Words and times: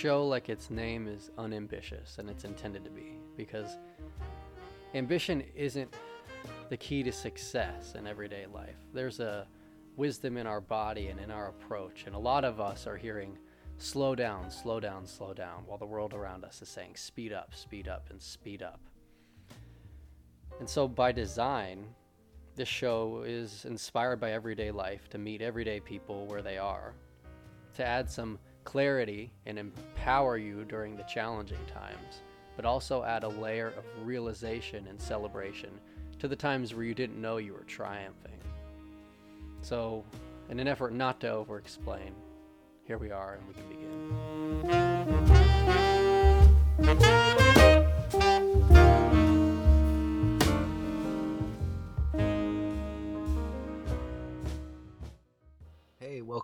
show, 0.00 0.26
like 0.26 0.48
its 0.48 0.70
name, 0.70 1.06
is 1.06 1.30
unambitious, 1.36 2.16
and 2.18 2.30
it's 2.30 2.44
intended 2.44 2.84
to 2.84 2.90
be 2.90 3.18
because 3.36 3.76
ambition 4.94 5.44
isn't 5.54 5.92
the 6.70 6.76
key 6.76 7.02
to 7.02 7.12
success 7.12 7.94
in 7.94 8.06
everyday 8.06 8.46
life. 8.46 8.76
There's 8.94 9.20
a 9.20 9.46
wisdom 9.96 10.38
in 10.38 10.46
our 10.46 10.62
body 10.62 11.08
and 11.08 11.20
in 11.20 11.30
our 11.30 11.48
approach, 11.48 12.04
and 12.06 12.14
a 12.14 12.18
lot 12.18 12.46
of 12.46 12.60
us 12.60 12.86
are 12.86 12.96
hearing 12.96 13.36
slow 13.76 14.14
down, 14.14 14.50
slow 14.50 14.80
down, 14.80 15.06
slow 15.06 15.34
down, 15.34 15.64
while 15.66 15.76
the 15.76 15.84
world 15.84 16.14
around 16.14 16.44
us 16.44 16.62
is 16.62 16.68
saying 16.70 16.96
speed 16.96 17.34
up, 17.34 17.54
speed 17.54 17.86
up, 17.86 18.08
and 18.08 18.22
speed 18.22 18.62
up. 18.62 18.80
And 20.60 20.68
so, 20.68 20.88
by 20.88 21.12
design, 21.12 21.84
this 22.54 22.68
show 22.68 23.22
is 23.26 23.66
inspired 23.66 24.18
by 24.18 24.32
everyday 24.32 24.70
life 24.70 25.10
to 25.10 25.18
meet 25.18 25.42
everyday 25.42 25.78
people 25.78 26.26
where 26.26 26.42
they 26.42 26.56
are, 26.56 26.94
to 27.74 27.84
add 27.84 28.10
some 28.10 28.38
clarity 28.64 29.32
and 29.46 29.58
empower 29.58 30.36
you 30.36 30.64
during 30.64 30.96
the 30.96 31.02
challenging 31.04 31.64
times, 31.72 32.22
but 32.56 32.64
also 32.64 33.02
add 33.04 33.24
a 33.24 33.28
layer 33.28 33.68
of 33.68 33.84
realization 34.04 34.86
and 34.88 35.00
celebration 35.00 35.70
to 36.18 36.28
the 36.28 36.36
times 36.36 36.74
where 36.74 36.84
you 36.84 36.94
didn't 36.94 37.20
know 37.20 37.38
you 37.38 37.52
were 37.52 37.64
triumphing. 37.64 38.38
So, 39.62 40.04
in 40.48 40.60
an 40.60 40.68
effort 40.68 40.92
not 40.92 41.20
to 41.20 41.30
over 41.30 41.58
explain, 41.58 42.14
here 42.84 42.98
we 42.98 43.10
are 43.10 43.38
and 43.38 43.48
we 43.48 43.54
can 43.54 43.68
begin. 46.86 47.39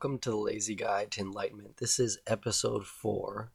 Welcome 0.06 0.20
to 0.20 0.30
the 0.30 0.36
Lazy 0.36 0.76
Guide 0.76 1.10
to 1.10 1.20
Enlightenment. 1.20 1.78
This 1.78 1.98
is 1.98 2.20
episode 2.28 2.86
four. 2.86 3.50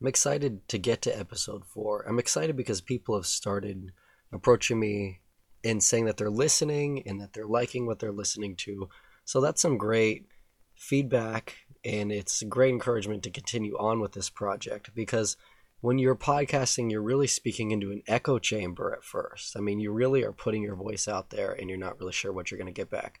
I'm 0.00 0.08
excited 0.08 0.66
to 0.66 0.78
get 0.78 1.00
to 1.02 1.16
episode 1.16 1.64
four. 1.64 2.04
I'm 2.08 2.18
excited 2.18 2.56
because 2.56 2.80
people 2.80 3.14
have 3.14 3.24
started 3.24 3.92
approaching 4.32 4.80
me 4.80 5.20
and 5.62 5.80
saying 5.80 6.06
that 6.06 6.16
they're 6.16 6.28
listening 6.28 7.06
and 7.06 7.20
that 7.20 7.34
they're 7.34 7.46
liking 7.46 7.86
what 7.86 8.00
they're 8.00 8.10
listening 8.10 8.56
to. 8.56 8.88
So 9.24 9.40
that's 9.40 9.62
some 9.62 9.78
great 9.78 10.26
feedback 10.74 11.54
and 11.84 12.10
it's 12.10 12.42
a 12.42 12.46
great 12.46 12.70
encouragement 12.70 13.22
to 13.22 13.30
continue 13.30 13.76
on 13.78 14.00
with 14.00 14.10
this 14.10 14.28
project 14.28 14.92
because 14.92 15.36
when 15.82 15.98
you're 15.98 16.16
podcasting, 16.16 16.90
you're 16.90 17.00
really 17.00 17.28
speaking 17.28 17.70
into 17.70 17.92
an 17.92 18.02
echo 18.08 18.40
chamber 18.40 18.92
at 18.92 19.04
first. 19.04 19.56
I 19.56 19.60
mean, 19.60 19.78
you 19.78 19.92
really 19.92 20.24
are 20.24 20.32
putting 20.32 20.64
your 20.64 20.74
voice 20.74 21.06
out 21.06 21.30
there 21.30 21.52
and 21.52 21.68
you're 21.70 21.78
not 21.78 22.00
really 22.00 22.12
sure 22.12 22.32
what 22.32 22.50
you're 22.50 22.58
going 22.58 22.66
to 22.66 22.72
get 22.72 22.90
back. 22.90 23.20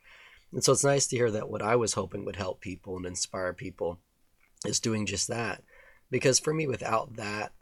And 0.56 0.64
so 0.64 0.72
it's 0.72 0.84
nice 0.84 1.06
to 1.08 1.16
hear 1.16 1.30
that 1.32 1.50
what 1.50 1.60
I 1.60 1.76
was 1.76 1.92
hoping 1.92 2.24
would 2.24 2.36
help 2.36 2.62
people 2.62 2.96
and 2.96 3.04
inspire 3.04 3.52
people 3.52 4.00
is 4.64 4.80
doing 4.80 5.04
just 5.04 5.28
that. 5.28 5.62
Because 6.10 6.38
for 6.38 6.54
me, 6.54 6.66
without 6.66 7.16
that 7.16 7.52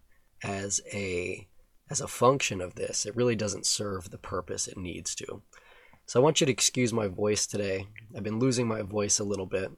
as 0.44 0.80
a 0.92 1.48
as 1.90 2.00
a 2.00 2.06
function 2.06 2.60
of 2.60 2.76
this, 2.76 3.04
it 3.04 3.16
really 3.16 3.34
doesn't 3.34 3.66
serve 3.66 4.10
the 4.10 4.16
purpose 4.16 4.68
it 4.68 4.76
needs 4.76 5.16
to. 5.16 5.42
So 6.06 6.20
I 6.20 6.22
want 6.22 6.40
you 6.40 6.46
to 6.46 6.52
excuse 6.52 6.92
my 6.92 7.08
voice 7.08 7.48
today. 7.48 7.88
I've 8.16 8.22
been 8.22 8.38
losing 8.38 8.68
my 8.68 8.82
voice 8.82 9.18
a 9.18 9.24
little 9.24 9.46
bit, 9.46 9.72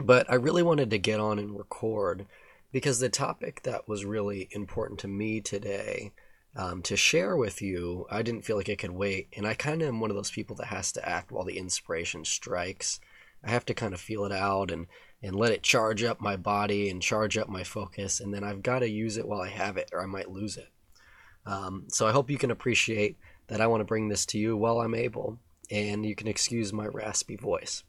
but 0.00 0.30
I 0.30 0.36
really 0.36 0.62
wanted 0.62 0.90
to 0.90 0.98
get 0.98 1.18
on 1.18 1.40
and 1.40 1.58
record 1.58 2.24
because 2.70 3.00
the 3.00 3.08
topic 3.08 3.64
that 3.64 3.88
was 3.88 4.04
really 4.04 4.48
important 4.52 5.00
to 5.00 5.08
me 5.08 5.40
today 5.40 6.12
um, 6.56 6.82
to 6.82 6.96
share 6.96 7.36
with 7.36 7.62
you. 7.62 8.06
I 8.10 8.22
didn't 8.22 8.42
feel 8.44 8.56
like 8.56 8.68
it 8.68 8.78
could 8.78 8.90
wait. 8.90 9.28
And 9.36 9.46
I 9.46 9.54
kind 9.54 9.82
of 9.82 9.88
am 9.88 10.00
one 10.00 10.10
of 10.10 10.16
those 10.16 10.30
people 10.30 10.56
that 10.56 10.66
has 10.66 10.92
to 10.92 11.08
act 11.08 11.30
while 11.30 11.44
the 11.44 11.58
inspiration 11.58 12.24
strikes. 12.24 13.00
I 13.44 13.50
have 13.50 13.64
to 13.66 13.74
kind 13.74 13.94
of 13.94 14.00
feel 14.00 14.24
it 14.24 14.32
out 14.32 14.70
and, 14.70 14.86
and 15.22 15.36
let 15.36 15.52
it 15.52 15.62
charge 15.62 16.02
up 16.02 16.20
my 16.20 16.36
body 16.36 16.90
and 16.90 17.00
charge 17.00 17.38
up 17.38 17.48
my 17.48 17.64
focus. 17.64 18.20
And 18.20 18.34
then 18.34 18.44
I've 18.44 18.62
got 18.62 18.80
to 18.80 18.88
use 18.88 19.16
it 19.16 19.26
while 19.26 19.40
I 19.40 19.48
have 19.48 19.76
it 19.76 19.90
or 19.92 20.02
I 20.02 20.06
might 20.06 20.30
lose 20.30 20.56
it. 20.56 20.68
Um, 21.46 21.84
so 21.88 22.06
I 22.06 22.12
hope 22.12 22.30
you 22.30 22.38
can 22.38 22.50
appreciate 22.50 23.16
that 23.46 23.60
I 23.60 23.66
want 23.66 23.80
to 23.80 23.86
bring 23.86 24.08
this 24.08 24.26
to 24.26 24.38
you 24.38 24.56
while 24.56 24.80
I'm 24.80 24.94
able. 24.94 25.38
And 25.70 26.04
you 26.04 26.14
can 26.14 26.28
excuse 26.28 26.72
my 26.72 26.86
raspy 26.86 27.36
voice. 27.36 27.84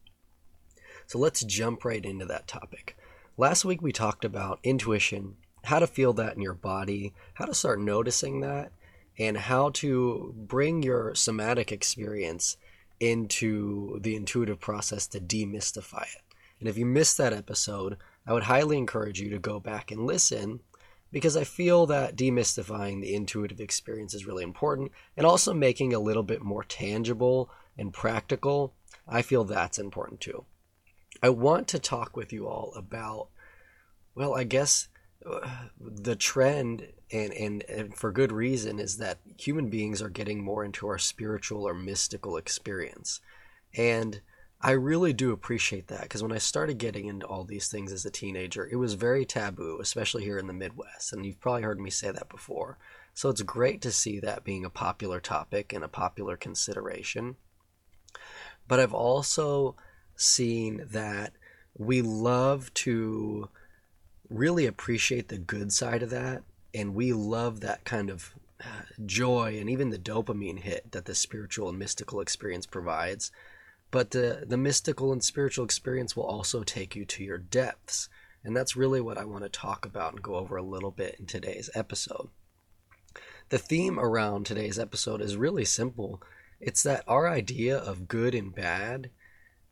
So 1.07 1.17
let's 1.17 1.43
jump 1.43 1.85
right 1.85 2.05
into 2.05 2.25
that 2.25 2.47
topic. 2.47 2.95
Last 3.35 3.65
week 3.65 3.81
we 3.81 3.91
talked 3.91 4.25
about 4.25 4.59
intuition 4.63 5.37
how 5.63 5.79
to 5.79 5.87
feel 5.87 6.13
that 6.13 6.35
in 6.35 6.41
your 6.41 6.53
body, 6.53 7.13
how 7.33 7.45
to 7.45 7.53
start 7.53 7.79
noticing 7.79 8.41
that, 8.41 8.71
and 9.17 9.37
how 9.37 9.69
to 9.71 10.33
bring 10.35 10.81
your 10.81 11.13
somatic 11.15 11.71
experience 11.71 12.57
into 12.99 13.99
the 14.01 14.15
intuitive 14.15 14.59
process 14.59 15.07
to 15.07 15.19
demystify 15.19 16.03
it. 16.03 16.21
And 16.59 16.67
if 16.67 16.77
you 16.77 16.85
missed 16.85 17.17
that 17.17 17.33
episode, 17.33 17.97
I 18.25 18.33
would 18.33 18.43
highly 18.43 18.77
encourage 18.77 19.19
you 19.19 19.29
to 19.29 19.39
go 19.39 19.59
back 19.59 19.91
and 19.91 20.05
listen 20.05 20.59
because 21.11 21.35
I 21.35 21.43
feel 21.43 21.85
that 21.87 22.15
demystifying 22.15 23.01
the 23.01 23.15
intuitive 23.15 23.59
experience 23.59 24.13
is 24.13 24.25
really 24.25 24.43
important 24.43 24.91
and 25.17 25.25
also 25.25 25.53
making 25.53 25.93
a 25.93 25.99
little 25.99 26.23
bit 26.23 26.41
more 26.41 26.63
tangible 26.63 27.49
and 27.77 27.93
practical. 27.93 28.73
I 29.07 29.21
feel 29.21 29.43
that's 29.43 29.79
important 29.79 30.21
too. 30.21 30.45
I 31.23 31.29
want 31.29 31.67
to 31.69 31.79
talk 31.79 32.15
with 32.15 32.31
you 32.31 32.47
all 32.47 32.73
about, 32.75 33.29
well, 34.15 34.35
I 34.35 34.43
guess 34.43 34.87
the 35.80 36.16
trend 36.16 36.88
and, 37.12 37.34
and, 37.34 37.63
and 37.63 37.96
for 37.96 38.12
good 38.12 38.31
reason 38.31 38.80
is 38.80 38.97
that 38.97 39.19
human 39.38 39.69
beings 39.69 40.02
are 40.02 40.09
getting 40.09 40.44
more 40.44 40.63
into 40.63 40.88
our 40.88 40.97
spiritual 40.97 41.68
or 41.68 41.74
mystical 41.74 42.38
experience. 42.38 43.19
And 43.75 44.22
i 44.62 44.72
really 44.72 45.13
do 45.13 45.31
appreciate 45.31 45.88
that 45.88 46.02
because 46.02 46.22
when 46.22 46.34
i 46.34 46.38
started 46.38 46.78
getting 46.78 47.06
into 47.06 47.25
all 47.25 47.46
these 47.46 47.69
things 47.69 47.94
as 47.94 48.06
a 48.06 48.12
teenager 48.12 48.68
it 48.68 48.75
was 48.75 48.94
very 48.94 49.24
taboo 49.24 49.80
especially 49.81 50.24
here 50.24 50.38
in 50.38 50.47
the 50.47 50.53
midwest 50.53 51.13
and 51.13 51.25
you've 51.25 51.40
probably 51.40 51.62
heard 51.62 51.80
me 51.80 51.90
say 51.90 52.12
that 52.12 52.30
before. 52.30 52.78
So 53.13 53.30
it's 53.30 53.41
great 53.41 53.81
to 53.81 53.91
see 53.91 54.19
that 54.19 54.44
being 54.44 54.63
a 54.63 54.69
popular 54.69 55.19
topic 55.19 55.74
and 55.74 55.84
a 55.84 55.90
popular 55.90 56.38
consideration. 56.38 57.36
But 58.68 58.80
i've 58.80 58.94
also 58.94 59.75
seen 60.16 60.86
that 60.91 61.34
we 61.78 62.01
love 62.01 62.74
to 62.74 63.50
really 64.29 64.66
appreciate 64.66 65.28
the 65.28 65.38
good 65.38 65.72
side 65.72 66.03
of 66.03 66.09
that 66.09 66.44
and 66.73 66.94
we 66.94 67.13
love 67.13 67.62
that 67.62 67.84
kind 67.84 68.09
of 68.09 68.34
uh, 68.63 68.84
joy 69.06 69.57
and 69.59 69.69
even 69.69 69.90
the 69.90 69.97
dopamine 69.97 70.59
hit 70.59 70.91
that 70.91 71.06
the 71.06 71.16
spiritual 71.16 71.69
and 71.69 71.79
mystical 71.79 72.19
experience 72.19 72.66
provides. 72.66 73.31
But 73.91 74.12
the 74.12 74.44
the 74.45 74.57
mystical 74.57 75.12
and 75.12 75.23
spiritual 75.23 75.66
experience 75.66 76.16
will 76.16 76.25
also 76.25 76.63
take 76.63 76.95
you 76.95 77.06
to 77.06 77.23
your 77.23 77.38
depths 77.38 78.09
and 78.44 78.56
that's 78.56 78.75
really 78.75 79.01
what 79.01 79.18
I 79.18 79.25
want 79.25 79.44
to 79.44 79.50
talk 79.50 79.85
about 79.85 80.13
and 80.13 80.22
go 80.22 80.35
over 80.35 80.56
a 80.56 80.63
little 80.63 80.91
bit 80.91 81.16
in 81.19 81.25
today's 81.25 81.69
episode. 81.73 82.29
The 83.50 83.57
theme 83.57 84.00
around 84.00 84.45
today's 84.45 84.78
episode 84.78 85.22
is 85.22 85.35
really 85.35 85.66
simple. 85.66 86.22
It's 86.59 86.84
that 86.84 87.03
our 87.07 87.28
idea 87.28 87.78
of 87.78 88.07
good 88.07 88.35
and 88.35 88.53
bad 88.53 89.09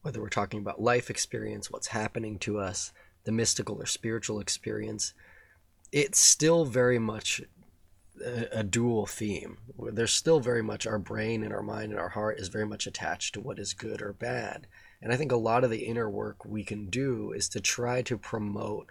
whether 0.01 0.21
we're 0.21 0.29
talking 0.29 0.61
about 0.61 0.81
life 0.81 1.09
experience 1.09 1.69
what's 1.69 1.87
happening 1.87 2.39
to 2.39 2.57
us 2.59 2.93
the 3.27 3.31
mystical 3.33 3.75
or 3.75 3.85
spiritual 3.85 4.39
experience, 4.39 5.13
it's 5.91 6.17
still 6.17 6.63
very 6.63 6.97
much 6.97 7.41
a, 8.25 8.59
a, 8.59 8.63
dual 8.63 9.05
theme. 9.05 9.57
There's 9.77 10.13
still 10.13 10.39
very 10.39 10.63
much 10.63 10.87
our 10.87 10.97
brain 10.97 11.43
and 11.43 11.53
our 11.53 11.61
mind 11.61 11.91
and 11.91 11.99
our 11.99 12.07
heart 12.07 12.39
is 12.39 12.47
very 12.47 12.65
much 12.65 12.87
attached 12.87 13.33
to 13.33 13.41
what 13.41 13.59
is 13.59 13.73
good 13.73 14.01
or 14.01 14.13
bad. 14.13 14.65
And 15.01 15.11
I 15.11 15.17
think 15.17 15.33
a 15.33 15.35
lot 15.37 15.65
of 15.65 15.69
the 15.69 15.83
inner 15.83 16.09
work 16.09 16.45
we 16.45 16.63
can 16.63 16.89
do 16.89 17.33
is 17.33 17.49
to 17.49 17.59
try 17.59 18.01
to 18.03 18.17
promote 18.17 18.87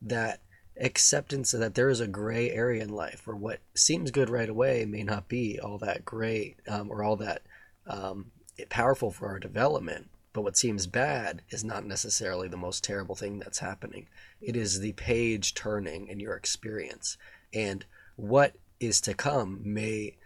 that 0.00 0.40
acceptance 0.80 1.50
that 1.50 1.74
there 1.74 1.90
is 1.90 2.00
a 2.00 2.08
gray 2.08 2.50
area 2.50 2.82
in 2.82 2.88
life 2.88 3.26
where 3.26 3.36
what 3.36 3.60
seems 3.74 4.10
good 4.10 4.30
right 4.30 4.48
away 4.48 4.86
may 4.86 5.02
not 5.02 5.28
be 5.28 5.60
all 5.60 5.76
that 5.76 6.06
great 6.06 6.56
um, 6.68 6.90
or 6.90 7.04
all 7.04 7.16
that 7.16 7.42
um, 7.86 8.32
powerful 8.70 9.10
for 9.10 9.28
our 9.28 9.38
development. 9.38 10.08
But 10.34 10.42
what 10.42 10.58
seems 10.58 10.88
bad 10.88 11.42
is 11.48 11.64
not 11.64 11.86
necessarily 11.86 12.48
the 12.48 12.56
most 12.56 12.84
terrible 12.84 13.14
thing 13.14 13.38
that's 13.38 13.60
happening. 13.60 14.08
It 14.42 14.56
is 14.56 14.80
the 14.80 14.92
page 14.92 15.54
turning 15.54 16.08
in 16.08 16.20
your 16.20 16.34
experience. 16.34 17.16
And 17.54 17.86
what 18.16 18.56
is 18.80 19.00
to 19.02 19.14
come 19.14 19.60
may 19.64 20.16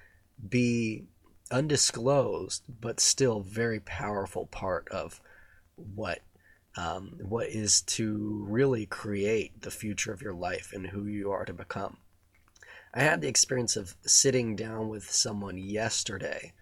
be 0.49 1.05
undisclosed, 1.51 2.63
but 2.81 3.01
still 3.01 3.41
very 3.41 3.81
powerful 3.81 4.47
part 4.47 4.89
of 4.89 5.21
what 5.77 6.21
um, 6.77 7.19
what 7.21 7.49
is 7.49 7.83
to 7.83 8.45
really 8.49 8.87
create 8.87 9.63
the 9.63 9.71
future 9.71 10.13
of 10.13 10.23
your 10.23 10.35
life 10.35 10.73
and 10.73 10.87
who 10.87 11.07
you 11.07 11.33
are 11.33 11.45
to 11.45 11.53
become. 11.53 11.97
I 12.95 13.01
had 13.01 13.21
the 13.21 13.29
experience 13.29 13.77
of 13.77 13.97
sitting 14.07 14.55
down 14.55 14.89
with 14.89 15.11
someone 15.11 15.59
yesterday 15.59 16.53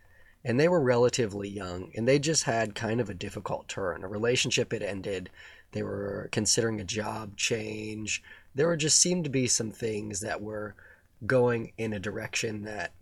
and 0.47 0.61
they 0.61 0.69
were 0.69 0.81
relatively 0.81 1.49
young 1.49 1.91
and 1.97 2.07
they 2.07 2.21
just 2.21 2.45
had 2.45 2.77
kind 2.77 3.01
of 3.01 3.11
a 3.11 3.15
difficult 3.15 3.67
turn. 3.67 4.05
A 4.05 4.09
relationship 4.09 4.71
had 4.71 4.81
ended. 4.81 5.29
They 5.73 5.83
were 5.83 6.29
considering 6.31 6.81
a 6.81 6.85
job 6.85 7.37
change. 7.37 8.23
There 8.55 8.69
were 8.69 8.77
just 8.77 9.01
seemed 9.01 9.25
to 9.25 9.31
be 9.31 9.49
some 9.49 9.73
things 9.73 10.21
that 10.21 10.41
were 10.41 10.77
going 11.27 11.73
in 11.77 11.93
a 11.93 11.99
direction 11.99 12.63
that 12.63 12.93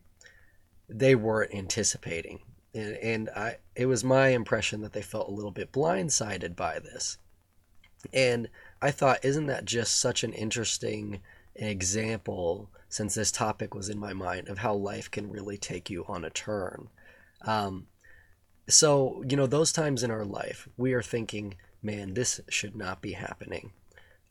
they 0.88 1.14
weren't 1.14 1.54
anticipating. 1.54 2.40
And, 2.72 2.96
and 2.96 3.28
I, 3.36 3.58
it 3.76 3.86
was 3.86 4.02
my 4.02 4.28
impression 4.28 4.80
that 4.80 4.94
they 4.94 5.02
felt 5.02 5.28
a 5.28 5.34
little 5.34 5.50
bit 5.50 5.70
blindsided 5.70 6.56
by 6.56 6.78
this. 6.78 7.18
And 8.10 8.48
I 8.80 8.90
thought, 8.90 9.22
isn't 9.22 9.46
that 9.46 9.66
just 9.66 10.00
such 10.00 10.24
an 10.24 10.32
interesting 10.32 11.20
example, 11.54 12.70
since 12.88 13.14
this 13.14 13.30
topic 13.30 13.74
was 13.74 13.90
in 13.90 13.98
my 13.98 14.14
mind, 14.14 14.48
of 14.48 14.58
how 14.58 14.72
life 14.72 15.10
can 15.10 15.30
really 15.30 15.58
take 15.58 15.90
you 15.90 16.06
on 16.08 16.24
a 16.24 16.30
turn? 16.30 16.88
Um, 17.46 17.86
so, 18.68 19.22
you 19.28 19.36
know, 19.36 19.46
those 19.46 19.72
times 19.72 20.02
in 20.02 20.10
our 20.10 20.24
life, 20.24 20.68
we 20.76 20.94
are 20.94 21.02
thinking, 21.02 21.56
man, 21.82 22.14
this 22.14 22.40
should 22.48 22.74
not 22.74 23.02
be 23.02 23.12
happening. 23.12 23.72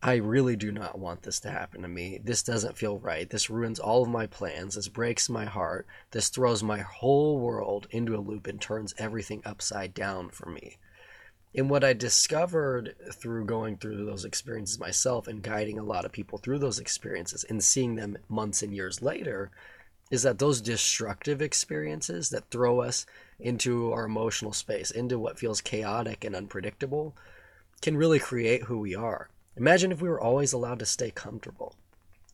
I 0.01 0.15
really 0.15 0.57
do 0.57 0.71
not 0.71 0.99
want 0.99 1.21
this 1.21 1.39
to 1.41 1.49
happen 1.49 1.81
to 1.83 1.87
me. 1.87 2.19
This 2.21 2.43
doesn't 2.43 2.77
feel 2.77 2.99
right. 2.99 3.29
This 3.29 3.49
ruins 3.49 3.79
all 3.79 4.03
of 4.03 4.09
my 4.09 4.27
plans. 4.27 4.75
This 4.75 4.89
breaks 4.89 5.29
my 5.29 5.45
heart. 5.45 5.87
This 6.11 6.27
throws 6.27 6.61
my 6.61 6.79
whole 6.79 7.39
world 7.39 7.87
into 7.89 8.13
a 8.13 8.19
loop 8.19 8.47
and 8.47 8.59
turns 8.59 8.93
everything 8.97 9.41
upside 9.45 9.93
down 9.93 10.29
for 10.29 10.49
me. 10.49 10.77
And 11.55 11.69
what 11.69 11.85
I 11.85 11.93
discovered 11.93 12.95
through 13.13 13.45
going 13.45 13.77
through 13.77 14.05
those 14.05 14.25
experiences 14.25 14.77
myself 14.79 15.27
and 15.27 15.41
guiding 15.41 15.77
a 15.77 15.83
lot 15.83 16.03
of 16.03 16.11
people 16.11 16.37
through 16.37 16.59
those 16.59 16.79
experiences 16.79 17.45
and 17.45 17.63
seeing 17.63 17.95
them 17.95 18.17
months 18.27 18.61
and 18.61 18.73
years 18.73 19.01
later 19.01 19.51
is 20.13 20.21
that 20.21 20.37
those 20.37 20.61
destructive 20.61 21.41
experiences 21.41 22.29
that 22.29 22.47
throw 22.51 22.81
us 22.81 23.03
into 23.39 23.91
our 23.91 24.05
emotional 24.05 24.53
space, 24.53 24.91
into 24.91 25.17
what 25.17 25.39
feels 25.39 25.59
chaotic 25.59 26.23
and 26.23 26.35
unpredictable, 26.35 27.15
can 27.81 27.97
really 27.97 28.19
create 28.19 28.61
who 28.61 28.77
we 28.77 28.93
are. 28.93 29.27
Imagine 29.57 29.91
if 29.91 30.03
we 30.03 30.07
were 30.07 30.21
always 30.21 30.53
allowed 30.53 30.77
to 30.77 30.85
stay 30.85 31.09
comfortable. 31.09 31.73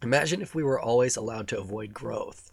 Imagine 0.03 0.41
if 0.41 0.53
we 0.53 0.61
were 0.61 0.77
always 0.77 1.15
allowed 1.15 1.47
to 1.47 1.57
avoid 1.57 1.93
growth 1.93 2.51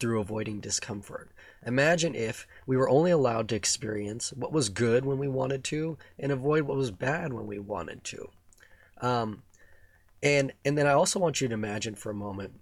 through 0.00 0.20
avoiding 0.20 0.58
discomfort. 0.58 1.30
Imagine 1.64 2.16
if 2.16 2.44
we 2.66 2.76
were 2.76 2.90
only 2.90 3.12
allowed 3.12 3.48
to 3.50 3.54
experience 3.54 4.32
what 4.32 4.52
was 4.52 4.68
good 4.68 5.04
when 5.04 5.18
we 5.18 5.28
wanted 5.28 5.62
to 5.62 5.96
and 6.18 6.32
avoid 6.32 6.62
what 6.64 6.76
was 6.76 6.90
bad 6.90 7.32
when 7.32 7.46
we 7.46 7.60
wanted 7.60 8.02
to. 8.02 8.30
Um, 9.00 9.44
and 10.24 10.52
and 10.64 10.76
then 10.76 10.88
I 10.88 10.92
also 10.92 11.20
want 11.20 11.40
you 11.40 11.46
to 11.46 11.54
imagine 11.54 11.94
for 11.94 12.10
a 12.10 12.14
moment 12.14 12.58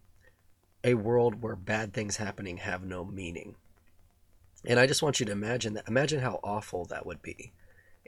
a 0.85 0.95
world 0.95 1.43
where 1.43 1.57
bad 1.57 1.93
things 1.93 2.19
happening 2.19 2.59
have 2.59 2.85
no 2.85 3.05
meaning. 3.05 3.57
And 4.67 4.79
I 4.79 4.87
just 4.87 5.03
want 5.03 5.19
you 5.19 5.27
to 5.27 5.33
imagine 5.33 5.75
that. 5.75 5.89
Imagine 5.89 6.21
how 6.21 6.41
awful 6.45 6.85
that 6.87 7.07
would 7.07 7.23
be. 7.23 7.53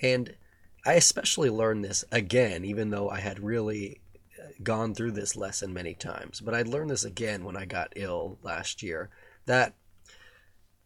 And 0.00 0.36
I 0.84 0.94
especially 0.94 1.50
learned 1.50 1.84
this 1.84 2.04
again, 2.12 2.64
even 2.64 2.90
though 2.90 3.08
I 3.08 3.20
had 3.20 3.40
really 3.40 4.00
uh, 4.38 4.48
gone 4.62 4.94
through 4.94 5.12
this 5.12 5.36
lesson 5.36 5.72
many 5.72 5.94
times. 5.94 6.40
But 6.40 6.54
I 6.54 6.62
learned 6.62 6.90
this 6.90 7.04
again 7.04 7.44
when 7.44 7.56
I 7.56 7.64
got 7.64 7.92
ill 7.96 8.38
last 8.42 8.82
year 8.82 9.10
that 9.46 9.74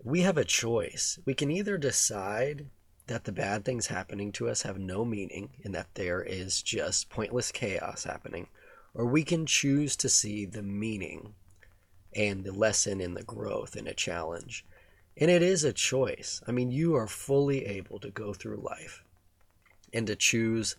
we 0.03 0.23
have 0.23 0.39
a 0.39 0.45
choice. 0.45 1.19
We 1.25 1.35
can 1.35 1.51
either 1.51 1.77
decide 1.77 2.67
that 3.07 3.25
the 3.25 3.33
bad 3.33 3.65
things 3.65 3.89
happening 3.89 4.31
to 4.33 4.49
us 4.49 4.63
have 4.63 4.79
no 4.79 5.05
meaning 5.05 5.51
and 5.65 5.75
that 5.75 5.95
there 5.95 6.23
is 6.23 6.63
just 6.63 7.11
pointless 7.11 7.51
chaos 7.51 8.05
happening, 8.05 8.47
or 8.95 9.05
we 9.07 9.25
can 9.25 9.47
choose 9.47 9.97
to 9.97 10.09
see 10.09 10.47
the 10.47 10.63
meaning 10.63 11.35
and 12.15 12.45
the 12.45 12.53
lesson 12.53 13.01
and 13.01 13.17
the 13.17 13.23
growth 13.23 13.77
in 13.77 13.87
a 13.87 13.95
challenge. 13.95 14.65
And 15.17 15.31
it 15.31 15.43
is 15.43 15.65
a 15.65 15.73
choice. 15.73 16.41
I 16.47 16.53
mean, 16.53 16.71
you 16.71 16.95
are 16.97 17.07
fully 17.07 17.67
able 17.67 17.99
to 18.01 18.11
go 18.11 18.33
through 18.33 18.57
life 18.57 19.05
and 19.93 20.07
to 20.07 20.17
choose 20.17 20.77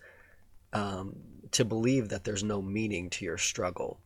um, 0.74 1.16
to 1.51 1.66
believe 1.66 2.10
that 2.10 2.24
there's 2.24 2.44
no 2.44 2.62
meaning 2.62 3.10
to 3.12 3.25
your 3.25 3.38
struggle. 3.38 4.00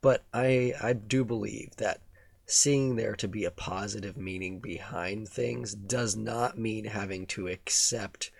But 0.00 0.24
I, 0.34 0.74
I 0.82 0.92
do 0.92 1.24
believe 1.24 1.76
that 1.76 2.00
seeing 2.46 2.96
there 2.96 3.16
to 3.16 3.28
be 3.28 3.44
a 3.44 3.50
positive 3.50 4.16
meaning 4.16 4.58
behind 4.60 5.28
things 5.28 5.74
does 5.74 6.16
not 6.16 6.58
mean 6.58 6.84
having 6.84 7.26
to 7.26 7.48
accept 7.48 8.30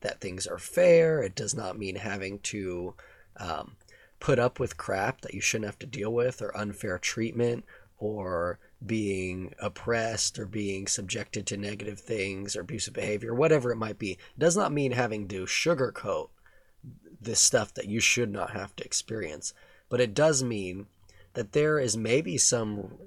that 0.00 0.20
things 0.20 0.46
are 0.46 0.58
fair. 0.58 1.22
It 1.22 1.34
does 1.34 1.54
not 1.54 1.78
mean 1.78 1.96
having 1.96 2.40
to 2.40 2.94
um, 3.36 3.76
put 4.22 4.38
up 4.38 4.60
with 4.60 4.76
crap 4.76 5.20
that 5.22 5.34
you 5.34 5.40
shouldn't 5.40 5.66
have 5.66 5.80
to 5.80 5.86
deal 5.86 6.12
with, 6.14 6.40
or 6.40 6.56
unfair 6.56 6.96
treatment, 6.96 7.64
or 7.98 8.60
being 8.86 9.52
oppressed 9.60 10.38
or 10.38 10.46
being 10.46 10.86
subjected 10.86 11.44
to 11.44 11.56
negative 11.56 11.98
things 11.98 12.54
or 12.54 12.60
abusive 12.60 12.94
behavior, 12.94 13.34
whatever 13.34 13.72
it 13.72 13.76
might 13.76 13.98
be, 13.98 14.16
does 14.38 14.56
not 14.56 14.70
mean 14.70 14.92
having 14.92 15.26
to 15.26 15.44
sugarcoat 15.44 16.28
this 17.20 17.40
stuff 17.40 17.74
that 17.74 17.88
you 17.88 17.98
should 17.98 18.30
not 18.30 18.50
have 18.50 18.74
to 18.76 18.84
experience. 18.84 19.54
But 19.88 20.00
it 20.00 20.14
does 20.14 20.42
mean 20.44 20.86
that 21.34 21.50
there 21.50 21.80
is 21.80 21.96
maybe 21.96 22.38
some, 22.38 22.98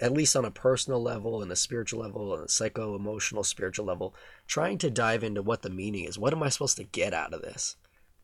at 0.00 0.12
least 0.12 0.36
on 0.36 0.44
a 0.44 0.52
personal 0.52 1.02
level 1.02 1.42
and 1.42 1.50
a 1.50 1.56
spiritual 1.56 2.00
level 2.00 2.32
and 2.32 2.44
a 2.44 2.48
psycho 2.48 2.94
emotional 2.94 3.42
spiritual 3.42 3.86
level, 3.86 4.14
trying 4.46 4.78
to 4.78 4.90
dive 4.90 5.24
into 5.24 5.42
what 5.42 5.62
the 5.62 5.70
meaning 5.70 6.04
is. 6.04 6.16
What 6.16 6.32
am 6.32 6.44
I 6.44 6.48
supposed 6.48 6.76
to 6.76 6.84
get 6.84 7.12
out 7.12 7.34
of 7.34 7.42
this? 7.42 7.74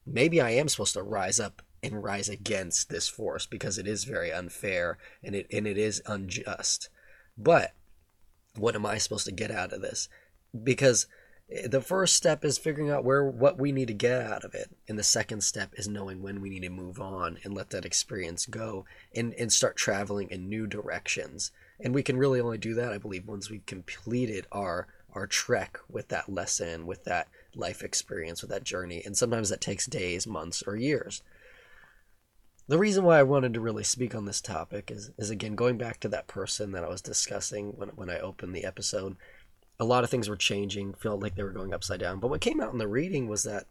Maybe 0.07 0.41
I 0.41 0.51
am 0.51 0.69
supposed 0.69 0.95
to 0.95 1.03
rise 1.03 1.41
up 1.41 1.63
and 1.93 2.03
rise 2.03 2.29
against 2.29 2.89
this 2.89 3.09
force 3.09 3.47
because 3.47 3.79
it 3.79 3.87
is 3.87 4.05
very 4.05 4.33
unfair 4.33 4.99
and 5.23 5.35
it 5.35 5.47
and 5.53 5.67
it 5.67 5.79
is 5.79 6.03
unjust. 6.07 6.89
But 7.37 7.73
what 8.57 8.75
am 8.75 8.87
I 8.87 8.99
supposed 8.99 9.27
to 9.27 9.33
get 9.33 9.51
out 9.51 9.73
of 9.73 9.83
this? 9.83 10.09
Because 10.63 11.07
the 11.49 11.81
first 11.81 12.17
step 12.17 12.45
is 12.45 12.59
figuring 12.59 12.91
out 12.91 13.05
where 13.05 13.25
what 13.25 13.59
we 13.59 13.71
need 13.71 13.87
to 13.87 13.95
get 13.95 14.21
out 14.21 14.43
of 14.43 14.53
it 14.53 14.69
and 14.89 14.99
the 14.99 15.05
second 15.05 15.43
step 15.43 15.73
is 15.77 15.87
knowing 15.87 16.21
when 16.21 16.41
we 16.41 16.51
need 16.51 16.63
to 16.63 16.69
move 16.69 17.01
on 17.01 17.39
and 17.45 17.55
let 17.55 17.71
that 17.71 17.85
experience 17.85 18.47
go 18.47 18.85
and, 19.15 19.33
and 19.35 19.53
start 19.53 19.77
traveling 19.77 20.29
in 20.31 20.49
new 20.49 20.67
directions 20.67 21.53
and 21.79 21.95
we 21.95 22.03
can 22.03 22.17
really 22.17 22.41
only 22.41 22.59
do 22.59 22.75
that 22.75 22.93
i 22.93 22.99
believe 22.99 23.29
once 23.29 23.49
we've 23.49 23.65
completed 23.65 24.45
our 24.51 24.89
our 25.15 25.29
trek 25.29 25.79
with 25.89 26.09
that 26.09 26.29
lesson 26.29 26.85
with 26.85 27.05
that 27.05 27.29
life 27.55 27.81
experience 27.81 28.43
with 28.43 28.51
that 28.51 28.65
journey 28.65 29.01
and 29.07 29.17
sometimes 29.17 29.49
that 29.49 29.61
takes 29.61 29.87
days 29.87 30.27
months 30.27 30.65
or 30.67 30.75
years 30.75 31.23
the 32.69 32.79
reason 32.79 33.05
why 33.05 33.19
I 33.19 33.25
wanted 33.25 33.55
to 33.55 33.61
really 33.61 33.85
speak 33.85 34.15
on 34.15 34.25
this 34.25 34.41
topic 34.41 34.91
is, 34.91 35.11
is 35.19 35.31
again 35.31 35.55
going 35.55 35.79
back 35.79 36.01
to 36.01 36.09
that 36.09 36.27
person 36.27 36.73
that 36.73 36.83
I 36.83 36.89
was 36.89 37.01
discussing 37.01 37.77
when, 37.77 37.91
when 37.91 38.11
I 38.11 38.19
opened 38.19 38.55
the 38.55 38.65
episode. 38.65 39.17
A 39.79 39.85
lot 39.85 40.05
of 40.05 40.11
things 40.11 40.29
were 40.29 40.37
changing, 40.37 40.95
felt 40.95 41.23
like 41.23 41.37
they 41.37 41.43
were 41.43 41.51
going 41.51 41.73
upside 41.73 42.01
down. 42.01 42.19
But 42.19 42.29
what 42.29 42.41
came 42.41 42.61
out 42.61 42.73
in 42.73 42.79
the 42.79 42.89
reading 42.89 43.29
was 43.29 43.45
that 43.45 43.67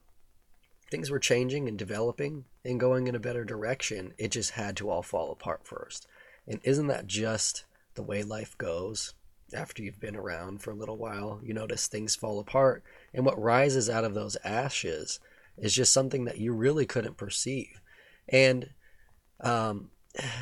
things 0.90 1.10
were 1.10 1.20
changing 1.20 1.68
and 1.68 1.78
developing 1.78 2.46
and 2.64 2.80
going 2.80 3.08
in 3.08 3.16
a 3.16 3.20
better 3.20 3.44
direction. 3.44 4.14
It 4.18 4.32
just 4.32 4.52
had 4.52 4.78
to 4.78 4.90
all 4.90 5.02
fall 5.02 5.32
apart 5.32 5.66
first. 5.66 6.08
And 6.48 6.60
isn't 6.64 6.88
that 6.88 7.08
just 7.08 7.66
the 7.96 8.04
way 8.04 8.24
life 8.24 8.58
goes? 8.58 9.14
After 9.54 9.84
you've 9.84 10.00
been 10.00 10.16
around 10.16 10.62
for 10.62 10.72
a 10.72 10.76
little 10.76 10.98
while, 10.98 11.42
you 11.44 11.54
notice 11.54 11.88
things 11.88 12.16
fall 12.16 12.40
apart. 12.40 12.84
And 13.14 13.26
what 13.26 13.42
rises 13.42 13.90
out 13.90 14.04
of 14.04 14.14
those 14.14 14.38
ashes 14.44 15.20
is 15.58 15.74
just 15.74 15.92
something 15.92 16.26
that 16.26 16.40
you 16.40 16.54
really 16.54 16.86
couldn't 16.86 17.18
perceive. 17.18 17.82
And 18.30 18.70
um, 19.42 19.90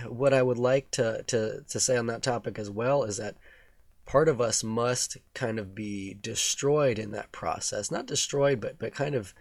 what 0.07 0.33
I 0.33 0.41
would 0.41 0.57
like 0.59 0.91
to, 0.91 1.23
to, 1.27 1.63
to 1.67 1.79
say 1.79 1.97
on 1.97 2.07
that 2.07 2.23
topic 2.23 2.59
as 2.59 2.69
well 2.69 3.03
is 3.03 3.17
that 3.17 3.35
part 4.05 4.27
of 4.27 4.41
us 4.41 4.63
must 4.63 5.17
kind 5.33 5.59
of 5.59 5.73
be 5.73 6.13
destroyed 6.13 6.99
in 6.99 7.11
that 7.11 7.31
process. 7.31 7.91
Not 7.91 8.05
destroyed, 8.05 8.59
but, 8.59 8.77
but 8.77 8.93
kind 8.93 9.15
of, 9.15 9.33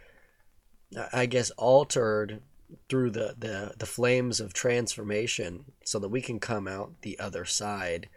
I 1.13 1.27
guess, 1.27 1.51
altered 1.53 2.41
through 2.89 3.11
the, 3.11 3.35
the, 3.39 3.75
the 3.77 3.87
flames 3.87 4.41
of 4.41 4.53
transformation 4.53 5.65
so 5.85 5.99
that 5.99 6.09
we 6.09 6.23
can 6.23 6.41
come 6.41 6.67
out 6.67 7.03
the 7.03 7.19
other 7.19 7.45
side 7.45 8.09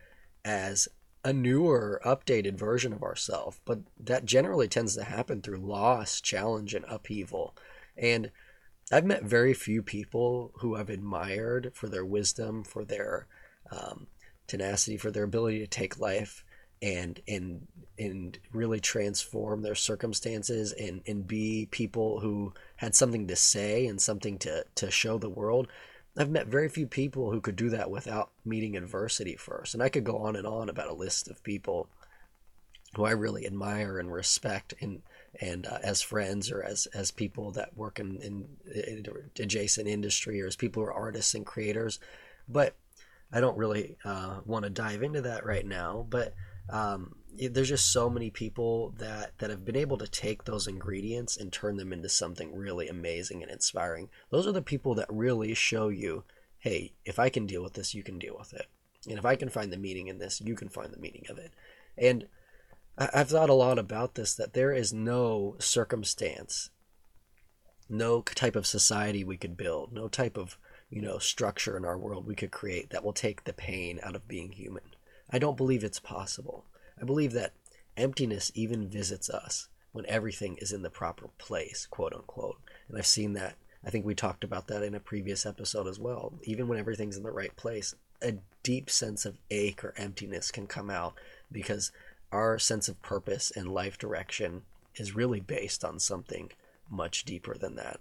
as 0.45 0.87
a 1.23 1.33
newer, 1.33 1.99
updated 2.05 2.57
version 2.57 2.93
of 2.93 3.03
ourselves. 3.03 3.59
But 3.65 3.79
that 3.99 4.25
generally 4.25 4.67
tends 4.67 4.95
to 4.95 5.03
happen 5.03 5.41
through 5.41 5.57
loss, 5.57 6.21
challenge, 6.21 6.73
and 6.73 6.85
upheaval. 6.87 7.55
And 7.97 8.31
I've 8.91 9.05
met 9.05 9.23
very 9.23 9.53
few 9.53 9.81
people 9.81 10.51
who 10.55 10.75
I've 10.75 10.89
admired 10.89 11.71
for 11.73 11.87
their 11.87 12.05
wisdom, 12.05 12.63
for 12.63 12.85
their 12.85 13.27
um, 13.71 14.07
tenacity, 14.47 14.97
for 14.97 15.09
their 15.11 15.23
ability 15.23 15.59
to 15.59 15.67
take 15.67 15.99
life 15.99 16.43
and 16.81 17.19
and 17.27 17.67
and 17.97 18.37
really 18.51 18.79
transform 18.79 19.61
their 19.61 19.75
circumstances 19.75 20.71
and 20.73 21.01
and 21.07 21.25
be 21.25 21.67
people 21.71 22.19
who 22.19 22.53
had 22.75 22.93
something 22.93 23.27
to 23.27 23.35
say 23.35 23.87
and 23.87 23.99
something 23.99 24.37
to 24.39 24.65
to 24.75 24.91
show 24.91 25.17
the 25.17 25.29
world. 25.29 25.67
I've 26.17 26.29
met 26.29 26.47
very 26.47 26.69
few 26.69 26.87
people 26.87 27.31
who 27.31 27.41
could 27.41 27.55
do 27.55 27.69
that 27.69 27.89
without 27.89 28.31
meeting 28.45 28.77
adversity 28.77 29.35
first, 29.35 29.73
and 29.73 29.81
I 29.81 29.89
could 29.89 30.03
go 30.03 30.19
on 30.19 30.35
and 30.35 30.47
on 30.47 30.69
about 30.69 30.89
a 30.89 30.93
list 30.93 31.27
of 31.27 31.43
people 31.43 31.89
who 32.95 33.03
I 33.03 33.11
really 33.11 33.45
admire 33.45 33.99
and 33.99 34.11
respect 34.11 34.73
and 34.79 35.01
and 35.41 35.65
uh, 35.65 35.79
as 35.83 36.01
friends 36.01 36.51
or 36.51 36.63
as 36.63 36.87
as 36.87 37.11
people 37.11 37.51
that 37.51 37.75
work 37.75 37.99
in, 37.99 38.17
in, 38.21 38.47
in, 38.73 39.05
adjacent 39.39 39.87
industry 39.87 40.41
or 40.41 40.47
as 40.47 40.55
people 40.55 40.83
who 40.83 40.89
are 40.89 40.93
artists 40.93 41.33
and 41.33 41.45
creators. 41.45 41.99
But 42.47 42.75
i 43.33 43.41
don't 43.41 43.57
really 43.57 43.97
uh, 44.05 44.39
want 44.45 44.63
to 44.63 44.69
dive 44.69 45.01
into 45.01 45.19
that 45.19 45.43
right 45.43 45.65
now 45.65 46.05
but 46.11 46.35
um, 46.69 47.15
there's 47.37 47.69
just 47.69 47.91
so 47.91 48.09
many 48.09 48.29
people 48.29 48.93
that 48.97 49.37
that 49.39 49.49
have 49.49 49.65
been 49.65 49.75
able 49.75 49.97
to 49.97 50.07
take 50.07 50.43
those 50.43 50.67
ingredients 50.67 51.37
and 51.37 51.51
turn 51.51 51.77
them 51.77 51.91
into 51.91 52.09
something 52.09 52.55
really 52.55 52.87
amazing 52.87 53.43
and 53.43 53.51
inspiring. 53.51 54.09
Those 54.29 54.47
are 54.47 54.53
the 54.53 54.61
people 54.61 54.95
that 54.95 55.07
really 55.09 55.53
show 55.53 55.89
you 55.89 56.23
hey 56.59 56.93
if 57.03 57.19
i 57.19 57.29
can 57.29 57.45
deal 57.45 57.61
with 57.61 57.73
this 57.73 57.93
you 57.93 58.03
can 58.03 58.17
deal 58.17 58.35
with 58.37 58.53
it. 58.53 58.67
And 59.07 59.17
if 59.19 59.25
i 59.25 59.35
can 59.35 59.49
find 59.49 59.71
the 59.71 59.77
meaning 59.77 60.07
in 60.07 60.17
this 60.17 60.41
you 60.41 60.55
can 60.55 60.69
find 60.69 60.91
the 60.91 60.99
meaning 60.99 61.25
of 61.29 61.37
it. 61.37 61.51
And 61.97 62.27
I've 62.97 63.29
thought 63.29 63.49
a 63.49 63.53
lot 63.53 63.77
about 63.77 64.15
this 64.15 64.35
that 64.35 64.53
there 64.53 64.71
is 64.71 64.93
no 64.93 65.55
circumstance 65.59 66.69
no 67.89 68.21
type 68.21 68.55
of 68.55 68.65
society 68.65 69.23
we 69.23 69.37
could 69.37 69.57
build, 69.57 69.93
no 69.93 70.07
type 70.07 70.37
of 70.37 70.57
you 70.89 71.01
know 71.01 71.17
structure 71.17 71.75
in 71.77 71.85
our 71.85 71.97
world 71.97 72.25
we 72.25 72.35
could 72.35 72.51
create 72.51 72.89
that 72.91 73.03
will 73.03 73.13
take 73.13 73.43
the 73.43 73.53
pain 73.53 73.99
out 74.03 74.15
of 74.15 74.27
being 74.27 74.51
human. 74.51 74.83
I 75.29 75.39
don't 75.39 75.57
believe 75.57 75.83
it's 75.83 75.99
possible. 75.99 76.65
I 76.99 77.05
believe 77.05 77.33
that 77.33 77.53
emptiness 77.97 78.51
even 78.55 78.87
visits 78.87 79.29
us 79.29 79.67
when 79.91 80.05
everything 80.07 80.57
is 80.57 80.71
in 80.71 80.81
the 80.81 80.89
proper 80.89 81.29
place, 81.37 81.87
quote 81.89 82.13
unquote. 82.13 82.57
And 82.87 82.97
I've 82.97 83.05
seen 83.05 83.33
that. 83.33 83.55
I 83.83 83.89
think 83.89 84.05
we 84.05 84.15
talked 84.15 84.43
about 84.43 84.67
that 84.67 84.83
in 84.83 84.95
a 84.95 84.99
previous 84.99 85.45
episode 85.45 85.87
as 85.87 85.99
well. 85.99 86.33
Even 86.43 86.67
when 86.67 86.79
everything's 86.79 87.17
in 87.17 87.23
the 87.23 87.31
right 87.31 87.55
place, 87.55 87.95
a 88.21 88.35
deep 88.63 88.89
sense 88.89 89.25
of 89.25 89.37
ache 89.51 89.83
or 89.83 89.93
emptiness 89.97 90.51
can 90.51 90.65
come 90.65 90.89
out 90.89 91.13
because 91.51 91.91
our 92.31 92.59
sense 92.59 92.87
of 92.87 93.01
purpose 93.01 93.51
and 93.55 93.67
life 93.67 93.97
direction 93.97 94.63
is 94.95 95.15
really 95.15 95.39
based 95.39 95.83
on 95.83 95.99
something 95.99 96.51
much 96.89 97.25
deeper 97.25 97.57
than 97.57 97.75
that. 97.75 97.99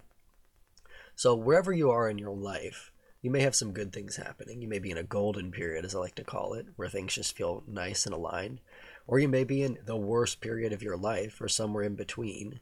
So, 1.15 1.33
wherever 1.35 1.71
you 1.71 1.91
are 1.91 2.09
in 2.09 2.17
your 2.17 2.35
life, 2.35 2.91
you 3.21 3.31
may 3.31 3.41
have 3.41 3.55
some 3.55 3.71
good 3.71 3.91
things 3.91 4.17
happening. 4.17 4.61
You 4.61 4.67
may 4.67 4.79
be 4.79 4.91
in 4.91 4.97
a 4.97 5.03
golden 5.03 5.51
period, 5.51 5.85
as 5.85 5.95
I 5.95 5.99
like 5.99 6.15
to 6.15 6.23
call 6.23 6.53
it, 6.53 6.67
where 6.75 6.89
things 6.89 7.15
just 7.15 7.35
feel 7.35 7.63
nice 7.67 8.05
and 8.05 8.13
aligned. 8.13 8.59
Or 9.07 9.17
you 9.17 9.27
may 9.27 9.43
be 9.43 9.63
in 9.63 9.77
the 9.85 9.95
worst 9.95 10.41
period 10.41 10.73
of 10.73 10.83
your 10.83 10.97
life 10.97 11.41
or 11.41 11.47
somewhere 11.47 11.83
in 11.83 11.95
between. 11.95 12.59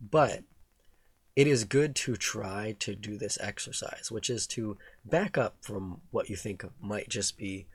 But 0.00 0.44
it 1.34 1.46
is 1.46 1.64
good 1.64 1.94
to 1.96 2.16
try 2.16 2.76
to 2.78 2.94
do 2.94 3.18
this 3.18 3.38
exercise, 3.42 4.10
which 4.10 4.30
is 4.30 4.46
to 4.48 4.78
back 5.04 5.36
up 5.36 5.56
from 5.60 6.00
what 6.10 6.30
you 6.30 6.36
think 6.36 6.64
might 6.80 7.10
just 7.10 7.36
be 7.36 7.66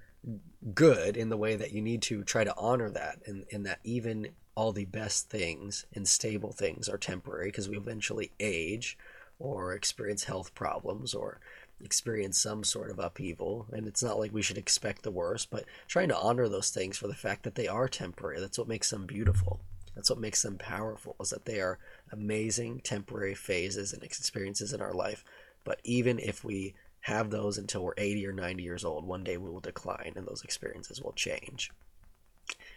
good 0.73 1.17
in 1.17 1.29
the 1.29 1.37
way 1.37 1.55
that 1.55 1.71
you 1.71 1.81
need 1.81 2.01
to 2.03 2.23
try 2.23 2.43
to 2.43 2.55
honor 2.57 2.89
that 2.89 3.19
and, 3.25 3.45
and 3.51 3.65
that 3.65 3.79
even 3.83 4.29
all 4.55 4.71
the 4.71 4.85
best 4.85 5.29
things 5.29 5.85
and 5.95 6.07
stable 6.07 6.51
things 6.51 6.87
are 6.87 6.97
temporary 6.97 7.47
because 7.47 7.69
we 7.69 7.77
eventually 7.77 8.31
age 8.39 8.97
or 9.39 9.73
experience 9.73 10.25
health 10.25 10.53
problems 10.53 11.13
or 11.13 11.39
experience 11.83 12.37
some 12.37 12.63
sort 12.63 12.91
of 12.91 12.99
upheaval. 12.99 13.65
And 13.71 13.87
it's 13.87 14.03
not 14.03 14.19
like 14.19 14.31
we 14.31 14.43
should 14.43 14.57
expect 14.57 15.01
the 15.01 15.11
worst 15.11 15.49
but 15.49 15.65
trying 15.87 16.09
to 16.09 16.17
honor 16.17 16.47
those 16.47 16.69
things 16.69 16.97
for 16.97 17.07
the 17.07 17.15
fact 17.15 17.43
that 17.43 17.55
they 17.55 17.67
are 17.67 17.87
temporary 17.87 18.39
that's 18.39 18.59
what 18.59 18.67
makes 18.67 18.89
them 18.89 19.05
beautiful. 19.05 19.59
That's 19.95 20.09
what 20.09 20.19
makes 20.19 20.41
them 20.41 20.57
powerful 20.57 21.15
is 21.19 21.31
that 21.31 21.45
they 21.45 21.59
are 21.59 21.79
amazing 22.11 22.81
temporary 22.81 23.35
phases 23.35 23.93
and 23.93 24.03
experiences 24.03 24.73
in 24.73 24.81
our 24.81 24.93
life. 24.93 25.23
But 25.63 25.79
even 25.83 26.19
if 26.19 26.43
we 26.43 26.75
have 27.01 27.29
those 27.29 27.57
until 27.57 27.83
we're 27.83 27.93
80 27.97 28.27
or 28.27 28.33
90 28.33 28.63
years 28.63 28.85
old. 28.85 29.05
One 29.05 29.23
day 29.23 29.37
we 29.37 29.49
will 29.49 29.59
decline 29.59 30.13
and 30.15 30.27
those 30.27 30.43
experiences 30.43 31.01
will 31.01 31.13
change. 31.13 31.71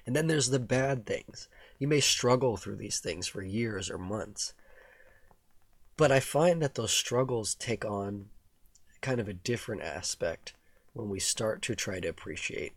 And 0.06 0.14
then 0.14 0.26
there's 0.26 0.50
the 0.50 0.58
bad 0.58 1.06
things. 1.06 1.48
You 1.78 1.88
may 1.88 2.00
struggle 2.00 2.56
through 2.56 2.76
these 2.76 3.00
things 3.00 3.26
for 3.26 3.42
years 3.42 3.90
or 3.90 3.98
months. 3.98 4.54
But 5.96 6.10
I 6.10 6.20
find 6.20 6.60
that 6.62 6.74
those 6.74 6.90
struggles 6.90 7.54
take 7.54 7.84
on 7.84 8.26
kind 9.00 9.20
of 9.20 9.28
a 9.28 9.34
different 9.34 9.82
aspect 9.82 10.54
when 10.92 11.08
we 11.08 11.20
start 11.20 11.62
to 11.62 11.74
try 11.74 12.00
to 12.00 12.08
appreciate 12.08 12.72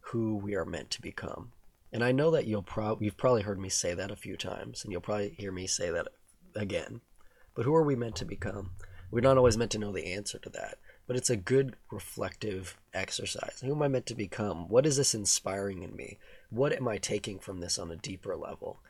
who 0.00 0.36
we 0.36 0.54
are 0.54 0.64
meant 0.64 0.90
to 0.90 1.02
become. 1.02 1.52
And 1.92 2.04
I 2.04 2.12
know 2.12 2.30
that 2.30 2.46
you'll 2.46 2.62
pro- 2.62 2.98
you've 3.00 3.16
probably 3.16 3.42
heard 3.42 3.58
me 3.58 3.68
say 3.68 3.94
that 3.94 4.10
a 4.10 4.16
few 4.16 4.36
times, 4.36 4.82
and 4.82 4.92
you'll 4.92 5.00
probably 5.00 5.34
hear 5.38 5.52
me 5.52 5.66
say 5.66 5.90
that 5.90 6.08
again. 6.54 7.00
But 7.54 7.64
who 7.64 7.74
are 7.74 7.84
we 7.84 7.96
meant 7.96 8.16
to 8.16 8.24
become? 8.24 8.70
We're 9.10 9.20
not 9.20 9.36
always 9.36 9.56
meant 9.56 9.70
to 9.72 9.78
know 9.78 9.92
the 9.92 10.12
answer 10.12 10.38
to 10.38 10.50
that, 10.50 10.78
but 11.06 11.16
it's 11.16 11.30
a 11.30 11.36
good 11.36 11.76
reflective 11.90 12.76
exercise. 12.92 13.60
Who 13.64 13.72
am 13.72 13.82
I 13.82 13.88
meant 13.88 14.06
to 14.06 14.14
become? 14.14 14.68
What 14.68 14.86
is 14.86 14.96
this 14.96 15.14
inspiring 15.14 15.82
in 15.82 15.94
me? 15.94 16.18
What 16.50 16.72
am 16.72 16.88
I 16.88 16.98
taking 16.98 17.38
from 17.38 17.60
this 17.60 17.78
on 17.78 17.90
a 17.90 17.96
deeper 17.96 18.36
level? 18.36 18.80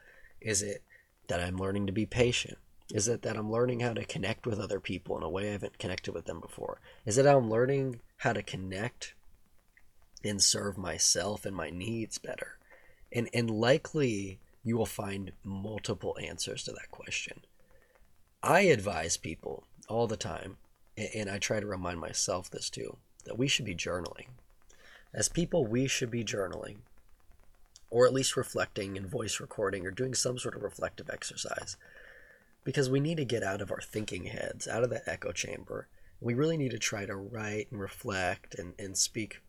Is 0.41 0.63
it 0.63 0.83
that 1.29 1.41
I'm 1.41 1.57
learning 1.57 1.87
to 1.87 1.93
be 1.93 2.07
patient? 2.07 2.59
Is 2.93 3.09
it 3.09 3.23
that 3.23 3.37
I'm 3.37 3.51
learning 3.51 3.81
how 3.81 3.95
to 3.95 4.05
connect 4.05 4.47
with 4.47 4.61
other 4.61 4.79
people 4.79 5.17
in 5.17 5.23
a 5.23 5.29
way 5.29 5.49
I 5.49 5.53
haven't 5.53 5.79
connected 5.79 6.13
with 6.13 6.27
them 6.27 6.41
before? 6.41 6.81
Is 7.07 7.17
it 7.17 7.27
I'm 7.27 7.51
learning 7.51 8.01
how 8.19 8.35
to 8.35 8.43
connect 8.43 9.15
and 10.23 10.43
serve 10.43 10.77
myself 10.77 11.47
and 11.47 11.57
my 11.57 11.71
needs 11.71 12.19
better? 12.19 12.59
And 13.11 13.29
and 13.33 13.51
likely 13.51 14.39
you 14.63 14.77
will 14.77 14.87
find 14.87 15.33
multiple 15.43 16.17
answers 16.21 16.63
to 16.65 16.73
that 16.73 16.91
question. 16.91 17.41
I 18.43 18.63
advise 18.63 19.17
people 19.17 19.65
all 19.89 20.07
the 20.07 20.17
time, 20.17 20.57
and 20.97 21.31
I 21.31 21.39
try 21.39 21.61
to 21.61 21.67
remind 21.67 22.01
myself 22.01 22.51
this 22.51 22.71
too, 22.71 22.97
that 23.25 23.39
we 23.39 23.49
should 23.49 23.65
be 23.65 23.75
journaling. 23.75 24.27
As 25.13 25.29
people, 25.29 25.67
we 25.67 25.87
should 25.87 26.11
be 26.11 26.25
journaling, 26.25 26.79
or 27.91 28.07
at 28.07 28.13
least 28.13 28.37
reflecting 28.37 28.97
and 28.97 29.07
voice 29.07 29.41
recording, 29.41 29.87
or 29.87 29.91
doing 29.91 30.15
some 30.15 30.39
sort 30.39 30.57
of 30.57 30.63
reflective 30.63 31.09
exercise. 31.09 31.77
Because 32.65 32.91
we 32.91 32.99
need 32.99 33.19
to 33.19 33.25
get 33.25 33.43
out 33.43 33.61
of 33.61 33.71
our 33.71 33.81
thinking 33.81 34.25
heads, 34.25 34.67
out 34.67 34.83
of 34.83 34.91
that 34.91 35.07
echo 35.07 35.33
chamber. 35.33 35.87
We 36.21 36.35
really 36.35 36.57
need 36.57 36.71
to 36.71 36.79
try 36.79 37.05
to 37.05 37.15
write 37.15 37.71
and 37.71 37.79
reflect 37.79 38.55
and, 38.55 38.73
and 38.79 38.97
speak 38.97 39.43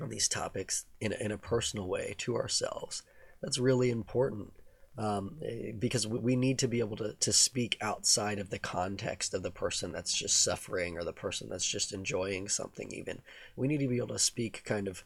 on 0.00 0.08
these 0.08 0.28
topics 0.28 0.86
in 1.00 1.12
a, 1.12 1.16
in 1.16 1.32
a 1.32 1.38
personal 1.38 1.88
way 1.88 2.14
to 2.18 2.36
ourselves. 2.36 3.02
That's 3.42 3.58
really 3.58 3.90
important 3.90 4.52
um, 4.98 5.36
because 5.78 6.06
we 6.06 6.36
need 6.36 6.58
to 6.58 6.68
be 6.68 6.80
able 6.80 6.96
to, 6.96 7.14
to 7.14 7.32
speak 7.32 7.78
outside 7.80 8.38
of 8.38 8.50
the 8.50 8.58
context 8.58 9.32
of 9.34 9.42
the 9.42 9.50
person 9.50 9.92
that's 9.92 10.12
just 10.12 10.42
suffering 10.42 10.98
or 10.98 11.04
the 11.04 11.12
person 11.12 11.48
that's 11.48 11.66
just 11.66 11.92
enjoying 11.92 12.48
something 12.48 12.90
even. 12.92 13.22
We 13.56 13.68
need 13.68 13.78
to 13.78 13.88
be 13.88 13.98
able 13.98 14.08
to 14.08 14.18
speak 14.18 14.62
kind 14.64 14.88
of 14.88 15.04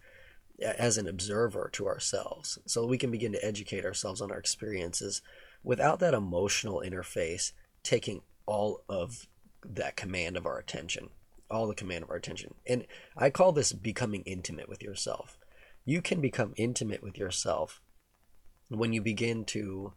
as 0.60 0.98
an 0.98 1.08
observer 1.08 1.68
to 1.72 1.86
ourselves 1.86 2.58
so 2.64 2.86
we 2.86 2.98
can 2.98 3.10
begin 3.10 3.32
to 3.32 3.44
educate 3.44 3.84
ourselves 3.84 4.20
on 4.20 4.30
our 4.30 4.38
experiences 4.38 5.20
without 5.62 5.98
that 5.98 6.14
emotional 6.14 6.82
interface 6.84 7.52
taking 7.82 8.22
all 8.46 8.82
of 8.88 9.26
that 9.64 9.96
command 9.96 10.36
of 10.36 10.46
our 10.46 10.58
attention 10.58 11.10
all 11.50 11.66
the 11.66 11.74
command 11.74 12.04
of 12.04 12.10
our 12.10 12.16
attention. 12.16 12.54
And 12.66 12.86
i 13.16 13.30
call 13.30 13.52
this 13.52 13.72
becoming 13.72 14.22
intimate 14.22 14.68
with 14.68 14.82
yourself. 14.82 15.38
You 15.84 16.00
can 16.02 16.20
become 16.20 16.54
intimate 16.56 17.02
with 17.02 17.18
yourself 17.18 17.80
when 18.78 18.92
you 18.92 19.00
begin 19.00 19.44
to 19.46 19.92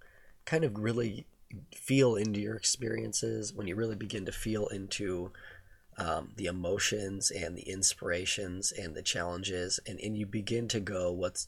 kind 0.46 0.64
of 0.64 0.78
really 0.78 1.26
feel 1.74 2.16
into 2.16 2.40
your 2.40 2.56
experiences, 2.56 3.54
when 3.54 3.68
you 3.68 3.76
really 3.76 3.96
begin 3.96 4.26
to 4.26 4.32
feel 4.32 4.68
into 4.68 5.32
um, 5.98 6.32
the 6.36 6.46
emotions 6.46 7.32
and 7.32 7.58
the 7.58 7.68
inspirations 7.70 8.72
and 8.72 8.96
the 8.96 9.02
challenges, 9.02 9.80
and, 9.88 10.00
and 10.00 10.18
you 10.18 10.26
begin 10.26 10.68
to 10.68 10.80
go 10.80 11.12
what's 11.12 11.48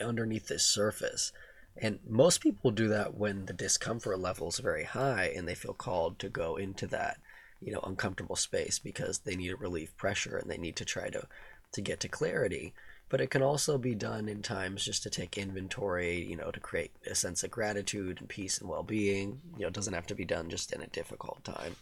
underneath 0.00 0.48
the 0.48 0.58
surface. 0.58 1.32
And 1.76 2.00
most 2.06 2.42
people 2.42 2.70
do 2.72 2.88
that 2.88 3.14
when 3.14 3.46
the 3.46 3.52
discomfort 3.52 4.18
level 4.18 4.48
is 4.48 4.58
very 4.58 4.84
high 4.84 5.32
and 5.34 5.48
they 5.48 5.54
feel 5.54 5.72
called 5.72 6.18
to 6.18 6.28
go 6.28 6.56
into 6.56 6.86
that, 6.88 7.18
you 7.60 7.72
know, 7.72 7.80
uncomfortable 7.80 8.36
space 8.36 8.78
because 8.78 9.20
they 9.20 9.36
need 9.36 9.48
to 9.48 9.56
relieve 9.56 9.96
pressure 9.96 10.36
and 10.36 10.50
they 10.50 10.58
need 10.58 10.76
to 10.76 10.84
try 10.84 11.08
to 11.08 11.26
to 11.72 11.80
get 11.80 12.00
to 12.00 12.08
clarity 12.08 12.74
but 13.10 13.20
it 13.20 13.28
can 13.28 13.42
also 13.42 13.76
be 13.76 13.94
done 13.94 14.28
in 14.28 14.40
times 14.40 14.84
just 14.84 15.02
to 15.02 15.10
take 15.10 15.36
inventory, 15.36 16.22
you 16.22 16.36
know, 16.36 16.52
to 16.52 16.60
create 16.60 16.92
a 17.10 17.14
sense 17.14 17.42
of 17.42 17.50
gratitude 17.50 18.20
and 18.20 18.28
peace 18.28 18.58
and 18.58 18.70
well 18.70 18.84
being. 18.84 19.40
You 19.56 19.62
know, 19.62 19.66
it 19.66 19.74
doesn't 19.74 19.92
have 19.92 20.06
to 20.06 20.14
be 20.14 20.24
done 20.24 20.48
just 20.48 20.72
in 20.72 20.80
a 20.80 20.86
difficult 20.86 21.44
time. 21.44 21.74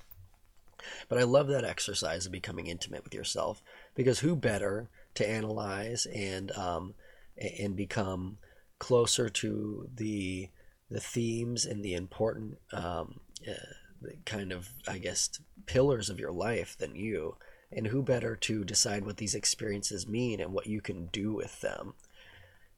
But 1.08 1.18
I 1.18 1.24
love 1.24 1.48
that 1.48 1.64
exercise 1.64 2.24
of 2.24 2.32
becoming 2.32 2.66
intimate 2.66 3.04
with 3.04 3.14
yourself 3.14 3.62
because 3.94 4.20
who 4.20 4.34
better 4.34 4.88
to 5.14 5.28
analyze 5.28 6.06
and 6.06 6.50
um, 6.52 6.94
and 7.36 7.76
become 7.76 8.38
closer 8.78 9.28
to 9.28 9.88
the 9.94 10.48
the 10.90 11.00
themes 11.00 11.66
and 11.66 11.84
the 11.84 11.94
important 11.94 12.56
um, 12.72 13.20
uh, 13.46 14.08
kind 14.24 14.50
of 14.50 14.70
I 14.86 14.96
guess 14.96 15.28
pillars 15.66 16.08
of 16.08 16.18
your 16.18 16.32
life 16.32 16.74
than 16.78 16.94
you 16.94 17.36
and 17.72 17.88
who 17.88 18.02
better 18.02 18.34
to 18.36 18.64
decide 18.64 19.04
what 19.04 19.18
these 19.18 19.34
experiences 19.34 20.08
mean 20.08 20.40
and 20.40 20.52
what 20.52 20.66
you 20.66 20.80
can 20.80 21.06
do 21.06 21.32
with 21.32 21.60
them? 21.60 21.94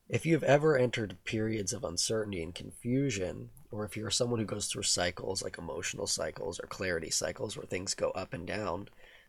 If 0.09 0.27
you've 0.27 0.43
ever 0.43 0.77
entered 0.77 1.23
periods 1.25 1.73
of 1.73 1.85
uncertainty 1.85 2.43
and 2.43 2.53
confusion, 2.53 3.51
or 3.71 3.85
if 3.85 3.97
you're 3.97 4.11
someone 4.11 4.41
who 4.41 4.47
goes 4.47 4.67
through 4.67 4.83
cycles 4.83 5.43
like 5.43 5.57
emotional 5.57 6.09
cycles 6.09 6.59
or 6.59 6.67
clarity 6.67 7.11
cycles 7.11 7.57
where 7.57 7.67
things 7.67 7.95
go 7.95 8.11
up 8.11 8.35
and 8.35 8.45
down, 8.47 8.89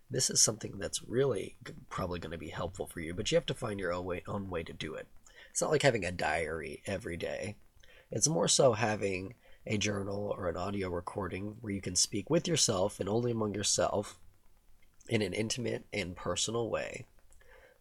this 0.10 0.30
is 0.30 0.42
something 0.42 0.80
that's 0.80 1.04
really 1.04 1.56
probably 1.90 2.20
going 2.20 2.32
to 2.32 2.38
be 2.38 2.50
helpful 2.50 2.88
for 2.88 3.00
you, 3.00 3.14
but 3.14 3.32
you 3.32 3.36
have 3.36 3.46
to 3.46 3.54
find 3.54 3.80
your 3.80 3.94
own 3.94 4.06
way, 4.06 4.24
own 4.28 4.50
way 4.50 4.64
to 4.64 4.74
do 4.74 4.96
it. 4.96 5.08
It's 5.52 5.62
not 5.62 5.72
like 5.72 5.84
having 5.84 6.04
a 6.04 6.12
diary 6.12 6.82
every 6.86 7.16
day. 7.16 7.58
It's 8.10 8.28
more 8.28 8.48
so 8.48 8.74
having 8.74 9.36
a 9.68 9.78
journal 9.78 10.34
or 10.36 10.50
an 10.50 10.58
audio 10.58 10.90
recording 10.90 11.58
where 11.62 11.74
you 11.74 11.82
can 11.82 11.96
speak 11.96 12.30
with 12.30 12.48
yourself 12.48 13.00
and 13.00 13.08
only 13.08 13.32
among 13.32 13.54
yourself 13.54 14.18
in 15.10 15.22
an 15.22 15.34
intimate 15.34 15.86
and 15.94 16.16
personal 16.16 16.70
way 16.70 17.06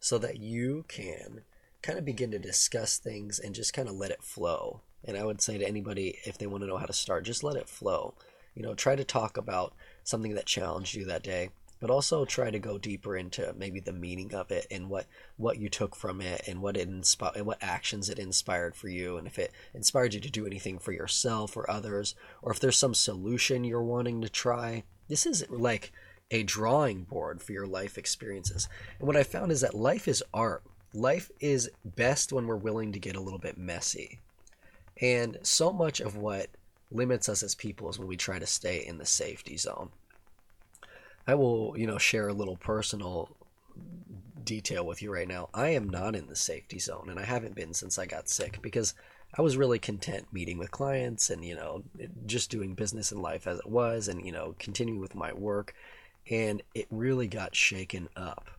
so 0.00 0.19
that 0.19 0.39
you 0.39 0.85
can 0.89 1.43
kind 1.83 1.99
of 1.99 2.05
begin 2.05 2.31
to 2.31 2.39
discuss 2.39 2.99
things 2.99 3.39
and 3.39 3.55
just 3.55 3.73
kind 3.73 3.89
of 3.89 3.95
let 3.95 4.11
it 4.11 4.23
flow. 4.23 4.81
And 5.05 5.17
I 5.17 5.25
would 5.25 5.41
say 5.41 5.59
to 5.59 5.67
anybody, 5.67 6.19
if 6.25 6.37
they 6.39 6.47
want 6.47 6.62
to 6.62 6.67
know 6.69 6.77
how 6.77 6.87
to 6.87 6.93
start, 6.93 7.25
just 7.25 7.43
let 7.45 7.57
it 7.57 7.69
flow. 7.69 8.15
You 8.55 8.62
know, 8.62 8.75
try 8.75 8.97
to 8.97 9.05
talk 9.05 9.37
about 9.37 9.75
something 10.05 10.35
that 10.35 10.47
challenged 10.47 10.95
you 10.95 11.05
that 11.07 11.23
day. 11.23 11.50
but 11.81 11.91
also 11.91 12.25
try 12.27 12.50
to 12.50 12.59
go 12.59 12.77
deeper 12.79 13.17
into 13.17 13.55
maybe 13.57 13.81
the 13.81 13.93
meaning 13.93 14.35
of 14.35 14.50
it 14.50 14.67
and 14.71 14.89
what 14.89 15.07
what 15.37 15.59
you 15.59 15.69
took 15.69 15.97
from 15.97 16.21
it 16.21 16.43
and 16.47 16.61
what 16.61 16.77
it 16.77 16.87
inspired 16.87 17.43
what 17.43 17.59
actions 17.62 18.09
it 18.11 18.19
inspired 18.19 18.77
for 18.77 18.89
you 18.89 19.17
and 19.17 19.27
if 19.27 19.39
it 19.39 19.50
inspired 19.75 20.12
you 20.15 20.21
to 20.21 20.31
do 20.31 20.47
anything 20.47 20.79
for 20.79 20.93
yourself 20.93 21.57
or 21.57 21.69
others 21.71 22.15
or 22.43 22.53
if 22.53 22.61
there's 22.61 22.77
some 22.77 22.95
solution 22.95 23.65
you're 23.65 23.83
wanting 23.83 24.21
to 24.21 24.29
try 24.29 24.85
this 25.09 25.25
is 25.27 25.45
like 25.50 25.91
a 26.30 26.42
drawing 26.42 27.02
board 27.04 27.42
for 27.42 27.52
your 27.52 27.66
life 27.66 27.99
experiences 27.99 28.68
and 28.99 29.06
what 29.06 29.16
i 29.16 29.22
found 29.22 29.50
is 29.52 29.60
that 29.60 29.75
life 29.75 30.06
is 30.08 30.22
art 30.32 30.62
life 30.92 31.30
is 31.40 31.70
best 31.84 32.32
when 32.32 32.46
we're 32.46 32.56
willing 32.56 32.92
to 32.92 32.99
get 32.99 33.16
a 33.16 33.20
little 33.20 33.38
bit 33.38 33.58
messy 33.58 34.18
and 35.00 35.38
so 35.42 35.72
much 35.72 36.00
of 36.00 36.16
what 36.16 36.49
limits 36.90 37.28
us 37.28 37.42
as 37.42 37.54
people 37.54 37.88
is 37.88 37.99
when 37.99 38.08
we 38.08 38.16
try 38.16 38.38
to 38.38 38.46
stay 38.46 38.84
in 38.84 38.99
the 38.99 39.06
safety 39.06 39.56
zone 39.56 39.90
I 41.26 41.34
will, 41.34 41.75
you 41.76 41.87
know, 41.87 41.99
share 41.99 42.28
a 42.28 42.32
little 42.32 42.56
personal 42.56 43.37
detail 44.42 44.84
with 44.84 45.02
you 45.02 45.12
right 45.12 45.28
now. 45.28 45.49
I 45.54 45.68
am 45.68 45.88
not 45.88 46.16
in 46.16 46.26
the 46.26 46.37
safety 46.37 46.78
zone, 46.78 47.06
and 47.08 47.20
I 47.20 47.25
haven't 47.25 47.54
been 47.54 47.75
since 47.75 47.99
I 47.99 48.06
got 48.06 48.28
sick 48.28 48.58
because 48.62 48.94
I 49.38 49.42
was 49.42 49.56
really 49.56 49.78
content 49.78 50.26
meeting 50.32 50.58
with 50.58 50.72
clients 50.72 51.30
and, 51.30 51.44
you 51.44 51.54
know, 51.54 51.84
just 52.26 52.50
doing 52.50 52.75
business 52.75 53.12
in 53.12 53.22
life 53.22 53.46
as 53.46 53.60
it 53.60 53.68
was 53.68 54.08
and, 54.08 54.26
you 54.26 54.32
know, 54.32 54.56
continuing 54.58 55.00
with 55.00 55.14
my 55.14 55.32
work. 55.32 55.75
And 56.30 56.62
it 56.75 56.87
really 56.90 57.26
got 57.26 57.56
shaken 57.56 58.08
up. 58.16 58.50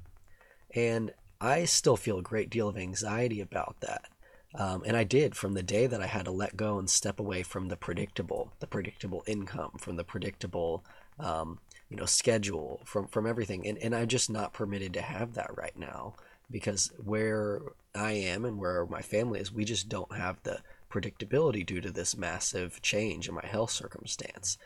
And 0.76 1.14
I 1.40 1.66
still 1.66 1.98
feel 1.98 2.20
a 2.20 2.24
great 2.24 2.50
deal 2.50 2.68
of 2.68 2.78
anxiety 2.78 3.42
about 3.42 3.78
that. 3.80 4.06
Um, 4.54 4.84
and 4.86 4.98
I 4.98 5.06
did 5.06 5.36
from 5.36 5.54
the 5.54 5.64
day 5.64 5.88
that 5.88 6.02
I 6.02 6.08
had 6.08 6.26
to 6.26 6.32
let 6.32 6.58
go 6.58 6.78
and 6.78 6.90
step 6.90 7.20
away 7.20 7.42
from 7.42 7.70
the 7.70 7.78
predictable, 7.78 8.52
the 8.60 8.68
predictable 8.68 9.24
income, 9.26 9.72
from 9.78 9.96
the 9.96 10.04
predictable 10.04 10.84
um, 11.20 11.60
you 11.92 11.98
know 11.98 12.06
schedule 12.06 12.82
from 12.86 13.06
from 13.08 13.28
everything 13.28 13.68
and 13.68 13.78
and 13.78 13.94
I'm 13.94 14.08
just 14.08 14.30
not 14.30 14.54
permitted 14.54 14.94
to 14.94 15.02
have 15.02 15.34
that 15.34 15.56
right 15.56 15.78
now 15.78 16.16
because 16.50 16.92
where 17.04 17.62
I 17.94 18.14
am 18.14 18.46
and 18.46 18.58
where 18.58 18.86
my 18.86 19.02
family 19.02 19.40
is 19.42 19.52
we 19.52 19.66
just 19.66 19.90
don't 19.90 20.16
have 20.16 20.42
the 20.44 20.60
predictability 20.90 21.66
due 21.66 21.82
to 21.82 21.92
this 21.92 22.18
massive 22.18 22.82
change 22.82 23.28
in 23.28 23.36
my 23.36 23.46
health 23.46 23.72
circumstance 23.72 24.58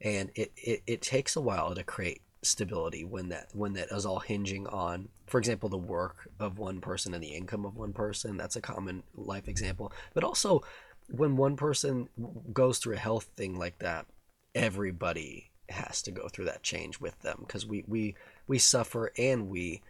and 0.00 0.30
it, 0.36 0.52
it, 0.56 0.82
it 0.86 1.02
takes 1.02 1.34
a 1.34 1.40
while 1.40 1.74
to 1.74 1.82
create 1.82 2.22
stability 2.42 3.04
when 3.04 3.28
that 3.30 3.48
when 3.52 3.72
that 3.72 3.88
is 3.90 4.06
all 4.06 4.20
hinging 4.20 4.66
on 4.68 5.08
for 5.26 5.38
example 5.38 5.68
the 5.68 5.76
work 5.76 6.28
of 6.38 6.58
one 6.58 6.80
person 6.80 7.12
and 7.14 7.22
the 7.22 7.34
income 7.34 7.64
of 7.64 7.76
one 7.76 7.92
person. 7.92 8.36
That's 8.36 8.56
a 8.56 8.60
common 8.60 9.02
life 9.14 9.48
example. 9.48 9.92
But 10.14 10.24
also 10.24 10.62
when 11.08 11.36
one 11.36 11.56
person 11.56 12.08
goes 12.52 12.78
through 12.78 12.94
a 12.94 12.98
health 12.98 13.30
thing 13.36 13.58
like 13.58 13.78
that 13.78 14.06
everybody 14.54 15.50
has 15.68 16.00
to 16.02 16.10
go 16.10 16.28
through 16.28 16.46
that 16.46 16.62
change 16.62 17.00
with 17.00 17.18
them 17.20 17.38
because 17.40 17.66
we 17.66 17.84
we 17.86 18.14
we 18.46 18.58
suffer 18.58 19.12
and 19.18 19.48
we 19.48 19.82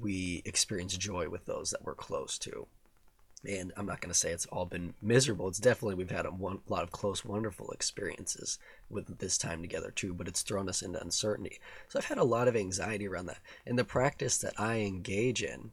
we 0.00 0.42
experience 0.44 0.96
joy 0.96 1.28
with 1.28 1.46
those 1.46 1.70
that 1.70 1.84
we're 1.84 1.94
close 1.94 2.38
to. 2.38 2.66
And 3.48 3.72
i'm 3.76 3.86
not 3.86 4.02
going 4.02 4.12
to 4.12 4.18
say 4.18 4.30
it's 4.30 4.46
all 4.46 4.66
been 4.66 4.94
miserable. 5.02 5.48
It's 5.48 5.58
definitely 5.58 5.96
we've 5.96 6.10
had 6.10 6.26
a 6.26 6.30
one, 6.30 6.60
lot 6.68 6.82
of 6.82 6.90
close 6.90 7.24
wonderful 7.24 7.70
experiences 7.70 8.58
with 8.90 9.18
this 9.18 9.38
time 9.38 9.62
together 9.62 9.90
too 9.90 10.12
but 10.12 10.28
it's 10.28 10.42
thrown 10.42 10.68
us 10.68 10.82
into 10.82 11.00
uncertainty. 11.00 11.60
So 11.88 11.98
i've 11.98 12.06
had 12.06 12.18
a 12.18 12.24
lot 12.24 12.48
of 12.48 12.56
anxiety 12.56 13.06
around 13.06 13.26
that. 13.26 13.40
And 13.66 13.78
the 13.78 13.84
practice 13.84 14.38
that 14.38 14.54
i 14.58 14.78
engage 14.78 15.42
in 15.42 15.72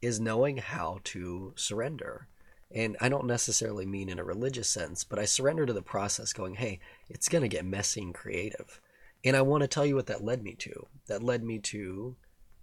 is 0.00 0.20
knowing 0.20 0.56
how 0.58 0.98
to 1.04 1.52
surrender. 1.56 2.26
And 2.74 2.96
I 3.00 3.08
don't 3.08 3.26
necessarily 3.26 3.86
mean 3.86 4.08
in 4.08 4.18
a 4.18 4.24
religious 4.24 4.68
sense, 4.68 5.04
but 5.04 5.18
I 5.18 5.24
surrender 5.24 5.66
to 5.66 5.72
the 5.72 5.82
process 5.82 6.32
going, 6.32 6.54
hey, 6.54 6.80
it's 7.08 7.28
going 7.28 7.42
to 7.42 7.48
get 7.48 7.64
messy 7.64 8.00
and 8.02 8.14
creative. 8.14 8.80
And 9.24 9.36
I 9.36 9.42
want 9.42 9.62
to 9.62 9.68
tell 9.68 9.86
you 9.86 9.94
what 9.94 10.06
that 10.06 10.24
led 10.24 10.42
me 10.42 10.54
to. 10.54 10.86
That 11.06 11.22
led 11.22 11.44
me 11.44 11.58
to 11.60 12.16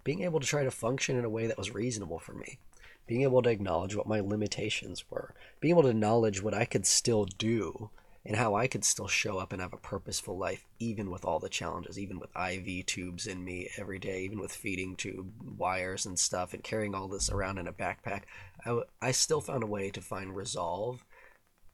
being 0.03 0.23
able 0.23 0.39
to 0.39 0.47
try 0.47 0.63
to 0.63 0.71
function 0.71 1.17
in 1.17 1.25
a 1.25 1.29
way 1.29 1.47
that 1.47 1.57
was 1.57 1.73
reasonable 1.73 2.19
for 2.19 2.33
me, 2.33 2.59
being 3.07 3.21
able 3.21 3.41
to 3.43 3.49
acknowledge 3.49 3.95
what 3.95 4.07
my 4.07 4.19
limitations 4.19 5.05
were, 5.09 5.33
being 5.59 5.73
able 5.73 5.83
to 5.83 5.89
acknowledge 5.89 6.41
what 6.41 6.53
I 6.53 6.65
could 6.65 6.85
still 6.85 7.25
do 7.25 7.89
and 8.25 8.35
how 8.35 8.55
I 8.55 8.67
could 8.67 8.83
still 8.83 9.07
show 9.07 9.37
up 9.37 9.53
and 9.53 9.61
have 9.61 9.73
a 9.73 9.77
purposeful 9.77 10.37
life, 10.37 10.65
even 10.77 11.09
with 11.09 11.23
all 11.23 11.39
the 11.39 11.49
challenges, 11.49 11.97
even 11.97 12.19
with 12.19 12.35
IV 12.35 12.85
tubes 12.85 13.25
in 13.25 13.43
me 13.43 13.69
every 13.77 13.99
day, 13.99 14.21
even 14.23 14.39
with 14.39 14.51
feeding 14.51 14.95
tube 14.95 15.31
wires 15.57 16.05
and 16.05 16.19
stuff, 16.19 16.53
and 16.53 16.63
carrying 16.63 16.93
all 16.93 17.07
this 17.07 17.29
around 17.29 17.57
in 17.57 17.67
a 17.67 17.73
backpack. 17.73 18.23
I, 18.65 18.81
I 19.01 19.11
still 19.11 19.41
found 19.41 19.63
a 19.63 19.67
way 19.67 19.89
to 19.91 20.01
find 20.01 20.35
resolve, 20.35 21.05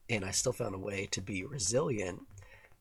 and 0.09 0.23
I 0.23 0.31
still 0.31 0.53
found 0.53 0.75
a 0.75 0.79
way 0.79 1.07
to 1.07 1.21
be 1.21 1.43
resilient 1.43 2.21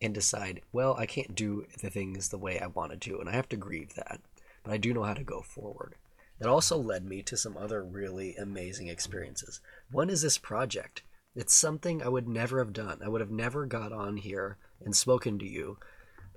and 0.01 0.13
decide, 0.13 0.61
well, 0.73 0.95
I 0.99 1.07
can't 1.07 1.35
do 1.35 1.67
the 1.81 1.89
things 1.89 2.29
the 2.29 2.39
way 2.39 2.59
I 2.59 2.67
wanted 2.67 3.01
to 3.03 3.21
and 3.21 3.29
I 3.29 3.33
have 3.33 3.49
to 3.51 3.57
grieve 3.57 3.95
that, 3.95 4.21
but 4.63 4.73
I 4.73 4.77
do 4.77 4.93
know 4.93 5.05
how 5.05 5.15
to 5.15 5.25
go 5.25 5.41
forward. 5.41 5.95
It 6.41 6.47
also 6.47 6.77
led 6.77 7.07
me 7.07 7.23
to 7.23 7.37
some 7.37 7.57
other 7.57 7.83
really 7.83 8.35
amazing 8.37 8.89
experiences. 8.89 9.61
One 9.91 10.11
is 10.11 10.23
this 10.23 10.37
project. 10.37 11.03
It's 11.35 11.55
something 11.55 12.03
I 12.03 12.09
would 12.09 12.29
never 12.29 12.59
have 12.59 12.73
done. 12.73 13.01
I 13.05 13.09
would 13.09 13.21
have 13.21 13.31
never 13.31 13.67
got 13.67 13.93
on 13.93 14.17
here 14.17 14.57
and 14.85 14.95
spoken 14.95 15.39
to 15.41 15.49
you. 15.49 15.79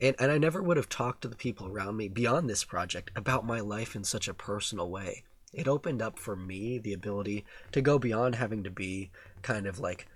And, 0.01 0.15
and 0.19 0.31
I 0.31 0.38
never 0.38 0.62
would 0.62 0.77
have 0.77 0.89
talked 0.89 1.21
to 1.21 1.27
the 1.27 1.36
people 1.36 1.67
around 1.67 1.97
me 1.97 2.07
beyond 2.07 2.49
this 2.49 2.63
project 2.63 3.12
about 3.15 3.45
my 3.45 3.60
life 3.60 3.95
in 3.95 4.03
such 4.03 4.27
a 4.27 4.33
personal 4.33 4.89
way. 4.89 5.23
It 5.53 5.67
opened 5.67 6.01
up 6.01 6.19
for 6.19 6.36
me 6.36 6.77
the 6.77 6.93
ability 6.93 7.45
to 7.71 7.81
go 7.81 7.97
beyond 7.97 8.36
having 8.36 8.63
to 8.63 8.71
be 8.71 9.12
kind 9.41 9.65
of 9.65 9.79
like 9.79 10.07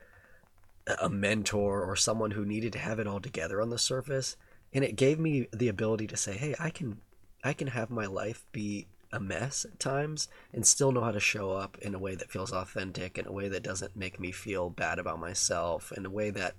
a 0.99 1.09
mentor 1.09 1.83
or 1.83 1.95
someone 1.95 2.31
who 2.31 2.45
needed 2.45 2.73
to 2.73 2.79
have 2.79 2.99
it 2.99 3.07
all 3.07 3.19
together 3.19 3.61
on 3.61 3.69
the 3.69 3.77
surface 3.77 4.35
and 4.73 4.83
it 4.83 4.95
gave 4.95 5.19
me 5.19 5.47
the 5.53 5.67
ability 5.67 6.07
to 6.07 6.17
say 6.17 6.33
hey 6.33 6.55
i 6.59 6.69
can 6.69 6.97
i 7.43 7.53
can 7.53 7.67
have 7.67 7.89
my 7.89 8.05
life 8.05 8.43
be 8.51 8.87
a 9.13 9.19
mess 9.19 9.65
at 9.65 9.79
times 9.79 10.27
and 10.53 10.65
still 10.65 10.91
know 10.91 11.01
how 11.01 11.11
to 11.11 11.19
show 11.19 11.51
up 11.51 11.77
in 11.81 11.93
a 11.93 11.99
way 11.99 12.15
that 12.15 12.31
feels 12.31 12.51
authentic 12.51 13.17
in 13.17 13.27
a 13.27 13.31
way 13.31 13.47
that 13.47 13.63
doesn't 13.63 13.95
make 13.95 14.19
me 14.19 14.31
feel 14.31 14.69
bad 14.69 14.99
about 14.99 15.19
myself 15.19 15.91
in 15.95 16.05
a 16.05 16.09
way 16.09 16.29
that 16.29 16.55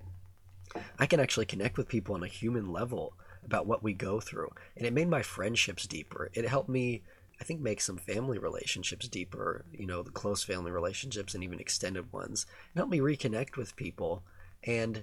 i 0.99 1.07
can 1.07 1.21
actually 1.21 1.47
connect 1.47 1.77
with 1.77 1.89
people 1.89 2.15
on 2.15 2.23
a 2.23 2.29
human 2.29 2.71
level 2.71 3.15
about 3.45 3.67
what 3.67 3.83
we 3.83 3.93
go 3.93 4.21
through 4.21 4.51
and 4.77 4.87
it 4.87 4.93
made 4.93 5.09
my 5.09 5.23
friendships 5.23 5.87
deeper 5.87 6.31
it 6.35 6.47
helped 6.49 6.69
me 6.69 7.03
I 7.43 7.45
think 7.45 7.61
make 7.61 7.81
some 7.81 7.97
family 7.97 8.39
relationships 8.39 9.09
deeper, 9.09 9.65
you 9.73 9.85
know, 9.85 10.05
the 10.05 10.13
close 10.13 10.45
family 10.45 10.71
relationships 10.71 11.35
and 11.35 11.43
even 11.43 11.59
extended 11.59 12.13
ones. 12.13 12.47
And 12.73 12.79
help 12.79 12.89
me 12.89 13.01
reconnect 13.01 13.57
with 13.57 13.75
people 13.75 14.23
and 14.63 15.03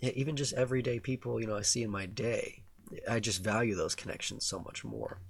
even 0.00 0.36
just 0.36 0.52
everyday 0.52 1.00
people, 1.00 1.40
you 1.40 1.46
know, 1.46 1.56
I 1.56 1.62
see 1.62 1.82
in 1.82 1.90
my 1.90 2.04
day. 2.04 2.64
I 3.08 3.18
just 3.18 3.42
value 3.42 3.74
those 3.74 3.94
connections 3.94 4.44
so 4.44 4.58
much 4.58 4.84
more. 4.84 5.20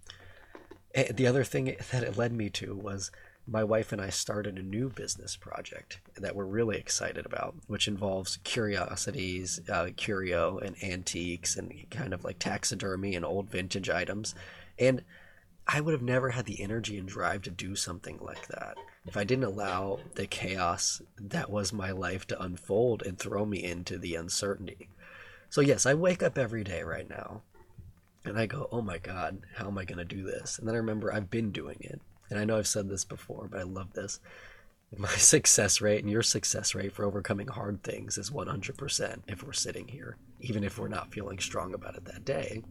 The 0.94 1.26
other 1.26 1.42
thing 1.42 1.76
that 1.90 2.04
it 2.04 2.16
led 2.16 2.33
me 2.33 2.50
to 2.50 2.76
was 2.76 3.11
my 3.46 3.64
wife 3.64 3.92
and 3.92 4.00
I 4.00 4.11
started 4.11 4.59
a 4.59 4.62
new 4.62 4.88
business 4.88 5.37
project 5.37 6.00
that 6.16 6.35
we're 6.35 6.44
really 6.44 6.78
excited 6.78 7.26
about, 7.26 7.57
which 7.66 7.88
involves 7.88 8.38
curiosities, 8.44 9.61
uh, 9.68 9.88
curio, 9.96 10.59
and 10.59 10.83
antiques, 10.83 11.57
and 11.57 11.72
kind 11.90 12.14
of 12.14 12.24
like 12.24 12.38
taxidermy 12.38 13.14
and 13.14 13.24
old 13.24 13.50
vintage 13.50 13.90
items. 13.90 14.35
And 14.78 15.04
I 15.66 15.80
would 15.80 15.92
have 15.92 16.02
never 16.02 16.30
had 16.30 16.46
the 16.46 16.62
energy 16.62 16.96
and 16.98 17.09
drive 17.09 17.42
to 17.42 17.50
do 17.50 17.74
something 17.74 18.18
like 18.20 18.46
that 18.48 18.76
if 19.07 19.16
I 19.16 19.24
didn't 19.24 19.44
allow 19.44 19.98
the 20.14 20.26
chaos 20.26 21.02
that 21.18 21.50
was 21.50 21.72
my 21.72 21.90
life 21.90 22.26
to 22.28 22.42
unfold 22.42 23.02
and 23.02 23.18
throw 23.18 23.44
me 23.44 23.64
into 23.64 23.98
the 23.98 24.14
uncertainty. 24.14 24.88
So, 25.50 25.61
yes, 25.61 25.87
I 25.87 25.94
wake 25.94 26.22
up 26.22 26.38
every 26.38 26.64
day 26.64 26.83
right 26.83 27.09
now 27.09 27.42
and 28.24 28.38
I 28.38 28.46
go, 28.46 28.68
oh 28.72 28.80
my 28.80 28.98
God, 28.98 29.40
how 29.54 29.66
am 29.66 29.78
I 29.78 29.84
going 29.84 29.98
to 29.98 30.04
do 30.04 30.22
this? 30.22 30.58
And 30.58 30.66
then 30.66 30.74
I 30.74 30.78
remember 30.78 31.12
I've 31.12 31.30
been 31.30 31.50
doing 31.50 31.78
it. 31.80 32.00
And 32.30 32.38
I 32.38 32.44
know 32.44 32.56
I've 32.56 32.66
said 32.66 32.88
this 32.88 33.04
before, 33.04 33.48
but 33.50 33.60
I 33.60 33.64
love 33.64 33.92
this. 33.92 34.20
My 34.96 35.08
success 35.08 35.80
rate 35.80 36.02
and 36.02 36.10
your 36.10 36.22
success 36.22 36.74
rate 36.74 36.92
for 36.92 37.04
overcoming 37.04 37.48
hard 37.48 37.82
things 37.82 38.16
is 38.16 38.30
100% 38.30 39.18
if 39.26 39.42
we're 39.42 39.52
sitting 39.52 39.88
here, 39.88 40.16
even 40.40 40.62
if 40.62 40.78
we're 40.78 40.88
not 40.88 41.12
feeling 41.12 41.38
strong 41.38 41.74
about 41.74 41.96
it 41.96 42.04
that 42.06 42.24
day. 42.24 42.62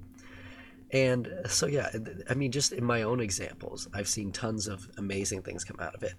And 0.91 1.27
so, 1.47 1.65
yeah, 1.65 1.89
I 2.29 2.35
mean, 2.35 2.51
just 2.51 2.71
in 2.71 2.83
my 2.85 3.01
own 3.01 3.19
examples, 3.19 3.87
I've 3.93 4.07
seen 4.07 4.31
tons 4.31 4.67
of 4.67 4.87
amazing 4.97 5.41
things 5.41 5.63
come 5.63 5.79
out 5.79 5.95
of 5.95 6.03
it. 6.03 6.13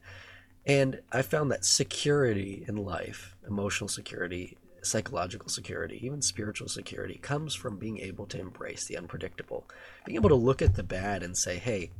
And 0.66 1.00
I 1.12 1.22
found 1.22 1.50
that 1.52 1.64
security 1.64 2.64
in 2.66 2.76
life, 2.76 3.36
emotional 3.46 3.88
security, 3.88 4.56
psychological 4.84 5.48
security, 5.48 5.98
even 6.04 6.22
spiritual 6.22 6.68
security, 6.68 7.18
comes 7.22 7.54
from 7.54 7.78
being 7.78 7.98
able 7.98 8.26
to 8.26 8.40
embrace 8.40 8.84
the 8.84 8.96
unpredictable, 8.96 9.64
being 10.04 10.16
able 10.16 10.28
to 10.28 10.34
look 10.34 10.62
at 10.62 10.74
the 10.74 10.82
bad 10.82 11.22
and 11.22 11.36
say, 11.36 11.58
hey, 11.58 11.90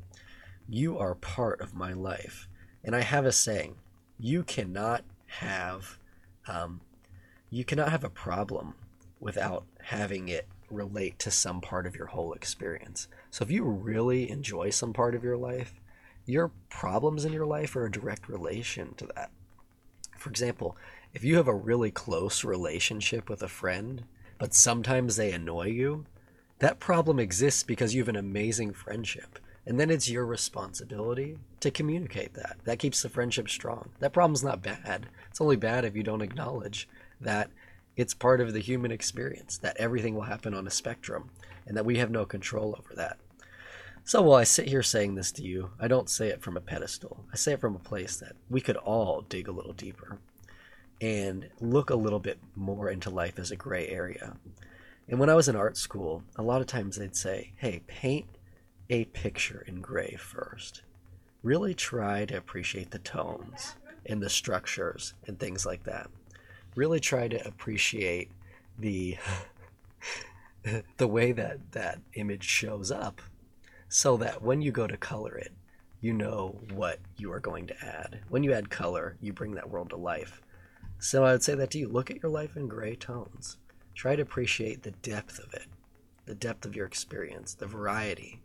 you 0.69 0.99
are 0.99 1.15
part 1.15 1.61
of 1.61 1.75
my 1.75 1.93
life. 1.93 2.49
And 2.83 2.95
I 2.95 3.03
have 3.03 3.25
a 3.25 3.33
saying 3.33 3.77
you 4.19 4.43
cannot 4.43 5.05
have. 5.27 5.99
Um, 6.47 6.81
you 7.51 7.65
cannot 7.65 7.91
have 7.91 8.05
a 8.05 8.11
problem 8.11 8.75
without 9.21 9.65
having 9.81 10.29
it 10.29 10.47
relate 10.71 11.19
to 11.21 11.31
some 11.31 11.61
part 11.61 11.87
of 11.87 11.95
your 11.97 12.07
whole 12.07 12.33
experience. 12.33 13.09
So 13.31 13.45
if 13.45 13.51
you 13.51 13.65
really 13.65 14.29
enjoy 14.31 14.71
some 14.71 14.93
part 14.93 15.15
of 15.15 15.25
your 15.25 15.37
life, 15.37 15.75
your 16.27 16.51
problems 16.69 17.25
in 17.25 17.33
your 17.33 17.47
life 17.47 17.77
are 17.77 17.87
a 17.87 17.91
direct 17.91 18.29
relation 18.29 18.95
to 18.97 19.07
that. 19.15 19.31
For 20.19 20.31
example, 20.31 20.77
if 21.15 21.23
you 21.23 21.37
have 21.37 21.47
a 21.47 21.55
really 21.55 21.93
close 21.93 22.43
relationship 22.43 23.31
with 23.31 23.41
a 23.41 23.49
friend, 23.49 24.03
but 24.39 24.53
sometimes 24.53 25.15
they 25.15 25.31
annoy 25.31 25.69
you, 25.69 26.05
that 26.59 26.81
problem 26.81 27.21
exists 27.21 27.63
because 27.63 27.95
you 27.95 28.03
have 28.03 28.09
an 28.09 28.17
amazing 28.17 28.73
friendship. 28.73 29.39
And 29.65 29.79
then 29.79 29.91
it's 29.91 30.11
your 30.11 30.27
responsibility 30.27 31.39
to 31.61 31.71
communicate 31.71 32.35
that. 32.35 32.57
That 32.65 32.81
keeps 32.81 33.01
the 33.01 33.09
friendship 33.09 33.49
strong. 33.49 33.91
That 34.01 34.13
problem's 34.13 34.43
not 34.43 34.61
bad. 34.61 35.07
It's 35.31 35.41
only 35.41 35.57
bad 35.57 35.85
if 35.85 35.95
you 35.95 36.03
don't 36.03 36.21
acknowledge 36.21 36.89
that 37.21 37.49
it's 37.97 38.13
part 38.13 38.41
of 38.41 38.53
the 38.53 38.61
human 38.61 38.91
experience, 38.91 39.57
that 39.59 39.77
everything 39.77 40.17
will 40.17 40.23
happen 40.23 40.53
on 40.53 40.67
a 40.67 40.71
spectrum, 40.71 41.31
and 41.65 41.77
that 41.77 41.87
we 41.87 41.97
have 41.99 42.11
no 42.11 42.27
control 42.27 42.75
over 42.77 42.93
that. 42.97 43.19
So 44.03 44.21
while 44.21 44.39
I 44.39 44.45
sit 44.45 44.67
here 44.67 44.83
saying 44.83 45.15
this 45.15 45.31
to 45.33 45.43
you, 45.43 45.71
I 45.79 45.87
don't 45.87 46.11
say 46.11 46.29
it 46.29 46.43
from 46.43 46.57
a 46.57 46.61
pedestal. 46.61 47.25
I 47.33 47.37
say 47.37 47.53
it 47.53 47.61
from 47.61 47.77
a 47.77 47.79
place 47.79 48.17
that 48.17 48.35
we 48.51 48.61
could 48.61 48.77
all 48.77 49.23
dig 49.23 49.47
a 49.47 49.53
little 49.53 49.73
deeper 49.73 50.19
and 51.05 51.51
look 51.61 51.91
a 51.91 51.95
little 51.95 52.19
bit 52.19 52.39
more 52.57 52.89
into 52.89 53.11
life 53.11 53.39
as 53.39 53.51
a 53.51 53.57
gray 53.57 53.87
area. 53.89 54.39
And 55.07 55.21
when 55.21 55.29
I 55.29 55.35
was 55.35 55.49
in 55.49 55.55
art 55.55 55.77
school, 55.77 56.23
a 56.37 56.43
lot 56.43 56.63
of 56.63 56.67
times 56.67 56.97
they'd 56.97 57.15
say, 57.15 57.53
hey, 57.57 57.83
paint 57.87 58.25
a 58.89 59.05
picture 59.05 59.63
in 59.67 59.83
gray 59.83 60.17
first. 60.19 60.81
Really 61.43 61.75
try 61.75 62.25
to 62.25 62.39
appreciate 62.39 62.91
the 62.91 63.01
tones 63.01 63.75
and 64.07 64.23
the 64.23 64.31
structures 64.31 65.13
and 65.27 65.39
things 65.39 65.67
like 65.67 65.85
that. 65.85 66.09
Really 66.75 67.01
try 67.01 67.29
to 67.29 67.47
appreciate 67.47 68.31
the 68.79 69.19
the 70.97 71.07
way 71.07 71.33
that 71.33 71.73
that 71.73 71.99
image 72.15 72.45
shows 72.45 72.91
up 72.91 73.21
so 73.91 74.17
that 74.17 74.41
when 74.41 74.63
you 74.63 74.73
go 74.73 74.87
to 74.87 74.97
color 74.97 75.37
it, 75.37 75.53
you 76.01 76.15
know 76.15 76.59
what 76.73 76.99
you 77.19 77.31
are 77.31 77.41
going 77.41 77.67
to 77.67 77.85
add. 77.85 78.21
When 78.31 78.43
you 78.43 78.55
add 78.55 78.71
color, 78.71 79.19
you 79.21 79.35
bring 79.35 79.53
that 79.57 79.69
world 79.69 79.91
to 79.91 79.97
life. 79.97 80.41
So 80.99 81.25
I 81.25 81.33
would 81.33 81.43
say 81.43 81.55
that 81.55 81.71
to 81.73 81.79
you 81.79 81.89
look 81.89 82.11
at 82.11 82.23
your 82.23 82.31
life 82.31 82.57
in 82.57 82.69
gray 82.69 82.97
tones. 82.97 83.59
Try 83.95 84.17
to 84.17 84.23
appreciate 84.23 84.83
the 84.83 84.91
depth 84.91 85.39
of 85.39 85.53
it, 85.55 85.67
the 86.27 86.35
depth 86.35 86.65
of 86.65 86.75
your 86.75 86.87
experience, 86.87 87.55
the 87.55 87.67
variety, 87.67 88.41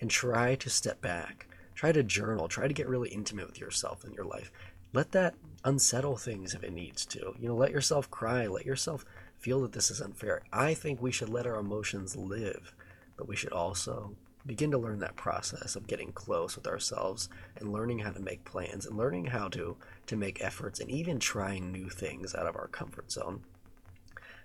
and 0.00 0.10
try 0.10 0.54
to 0.56 0.70
step 0.70 1.00
back. 1.00 1.48
Try 1.74 1.92
to 1.92 2.02
journal. 2.02 2.48
Try 2.48 2.68
to 2.68 2.74
get 2.74 2.88
really 2.88 3.10
intimate 3.10 3.46
with 3.46 3.60
yourself 3.60 4.04
and 4.04 4.14
your 4.14 4.24
life. 4.24 4.50
Let 4.92 5.12
that 5.12 5.34
unsettle 5.64 6.16
things 6.16 6.54
if 6.54 6.64
it 6.64 6.72
needs 6.72 7.04
to. 7.06 7.34
You 7.38 7.48
know, 7.48 7.56
let 7.56 7.72
yourself 7.72 8.10
cry. 8.10 8.46
Let 8.46 8.64
yourself 8.64 9.04
feel 9.38 9.60
that 9.62 9.72
this 9.72 9.90
is 9.90 10.00
unfair. 10.00 10.42
I 10.52 10.74
think 10.74 11.02
we 11.02 11.12
should 11.12 11.28
let 11.28 11.46
our 11.46 11.56
emotions 11.56 12.16
live, 12.16 12.74
but 13.16 13.28
we 13.28 13.36
should 13.36 13.52
also 13.52 14.16
begin 14.46 14.70
to 14.70 14.78
learn 14.78 15.00
that 15.00 15.16
process 15.16 15.76
of 15.76 15.86
getting 15.86 16.12
close 16.12 16.56
with 16.56 16.66
ourselves 16.66 17.28
and 17.56 17.72
learning 17.72 18.00
how 18.00 18.10
to 18.10 18.20
make 18.20 18.44
plans 18.44 18.86
and 18.86 18.96
learning 18.96 19.26
how 19.26 19.48
to 19.48 19.76
to 20.06 20.16
make 20.16 20.42
efforts 20.42 20.80
and 20.80 20.90
even 20.90 21.18
trying 21.18 21.72
new 21.72 21.88
things 21.88 22.34
out 22.34 22.46
of 22.46 22.56
our 22.56 22.68
comfort 22.68 23.10
zone. 23.10 23.40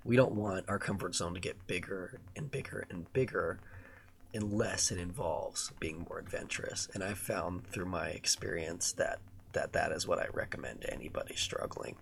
We 0.04 0.16
don't 0.16 0.34
want 0.34 0.66
our 0.68 0.80
comfort 0.80 1.14
zone 1.16 1.36
to 1.36 1.40
get 1.40 1.68
bigger 1.68 2.20
and 2.36 2.50
bigger 2.50 2.88
and 2.90 3.12
bigger 3.14 3.60
unless 4.34 4.92
it 4.92 4.98
involves 4.98 5.72
being 5.80 6.06
more 6.10 6.20
adventurous. 6.20 6.88
And 6.94 7.04
I've 7.04 7.18
found 7.18 7.68
through 7.68 7.86
my 7.86 8.08
experience 8.08 8.94
that 8.94 9.20
that, 9.54 9.74
that 9.74 9.92
is 9.92 10.08
what 10.08 10.20
I 10.20 10.28
recommend 10.34 10.82
to 10.82 10.94
anybody 10.94 11.36
struggling. 11.36 11.98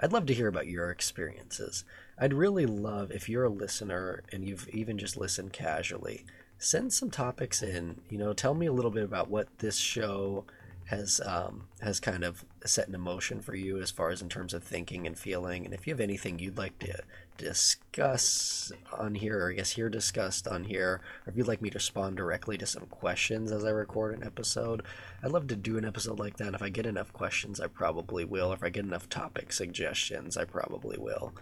I'd 0.00 0.12
love 0.12 0.26
to 0.26 0.34
hear 0.34 0.48
about 0.48 0.66
your 0.66 0.90
experiences. 0.90 1.84
I'd 2.18 2.32
really 2.32 2.66
love 2.66 3.10
if 3.10 3.28
you're 3.28 3.44
a 3.44 3.50
listener 3.50 4.22
and 4.32 4.44
you've 4.44 4.68
even 4.70 4.98
just 4.98 5.16
listened 5.16 5.52
casually, 5.52 6.24
send 6.62 6.92
some 6.92 7.10
topics 7.10 7.62
in. 7.62 8.00
You 8.08 8.18
know, 8.18 8.32
tell 8.32 8.54
me 8.54 8.66
a 8.66 8.72
little 8.72 8.90
bit 8.90 9.04
about 9.04 9.28
what 9.28 9.48
this 9.58 9.76
show 9.76 10.44
has 10.86 11.20
um, 11.24 11.64
has 11.80 12.00
kind 12.00 12.24
of 12.24 12.44
set 12.64 12.88
in 12.88 13.00
motion 13.00 13.40
for 13.40 13.54
you 13.54 13.80
as 13.80 13.90
far 13.90 14.10
as 14.10 14.20
in 14.22 14.28
terms 14.28 14.54
of 14.54 14.62
thinking 14.62 15.06
and 15.06 15.18
feeling. 15.18 15.64
And 15.64 15.74
if 15.74 15.86
you 15.86 15.92
have 15.92 16.00
anything 16.00 16.38
you'd 16.38 16.58
like 16.58 16.78
to 16.80 17.02
discuss 17.36 18.70
on 18.96 19.14
here, 19.14 19.40
or 19.40 19.50
I 19.50 19.54
guess 19.54 19.72
here 19.72 19.88
discussed 19.88 20.46
on 20.46 20.64
here, 20.64 21.00
or 21.26 21.30
if 21.30 21.36
you'd 21.36 21.48
like 21.48 21.62
me 21.62 21.70
to 21.70 21.76
respond 21.76 22.16
directly 22.16 22.56
to 22.58 22.66
some 22.66 22.86
questions 22.86 23.50
as 23.50 23.64
I 23.64 23.70
record 23.70 24.16
an 24.16 24.24
episode, 24.24 24.82
I'd 25.22 25.32
love 25.32 25.48
to 25.48 25.56
do 25.56 25.78
an 25.78 25.84
episode 25.84 26.18
like 26.18 26.36
that. 26.36 26.54
If 26.54 26.62
I 26.62 26.68
get 26.68 26.86
enough 26.86 27.12
questions, 27.12 27.60
I 27.60 27.66
probably 27.66 28.24
will. 28.24 28.52
If 28.52 28.62
I 28.62 28.68
get 28.68 28.84
enough 28.84 29.08
topic 29.08 29.52
suggestions, 29.52 30.36
I 30.36 30.44
probably 30.44 30.98
will. 30.98 31.32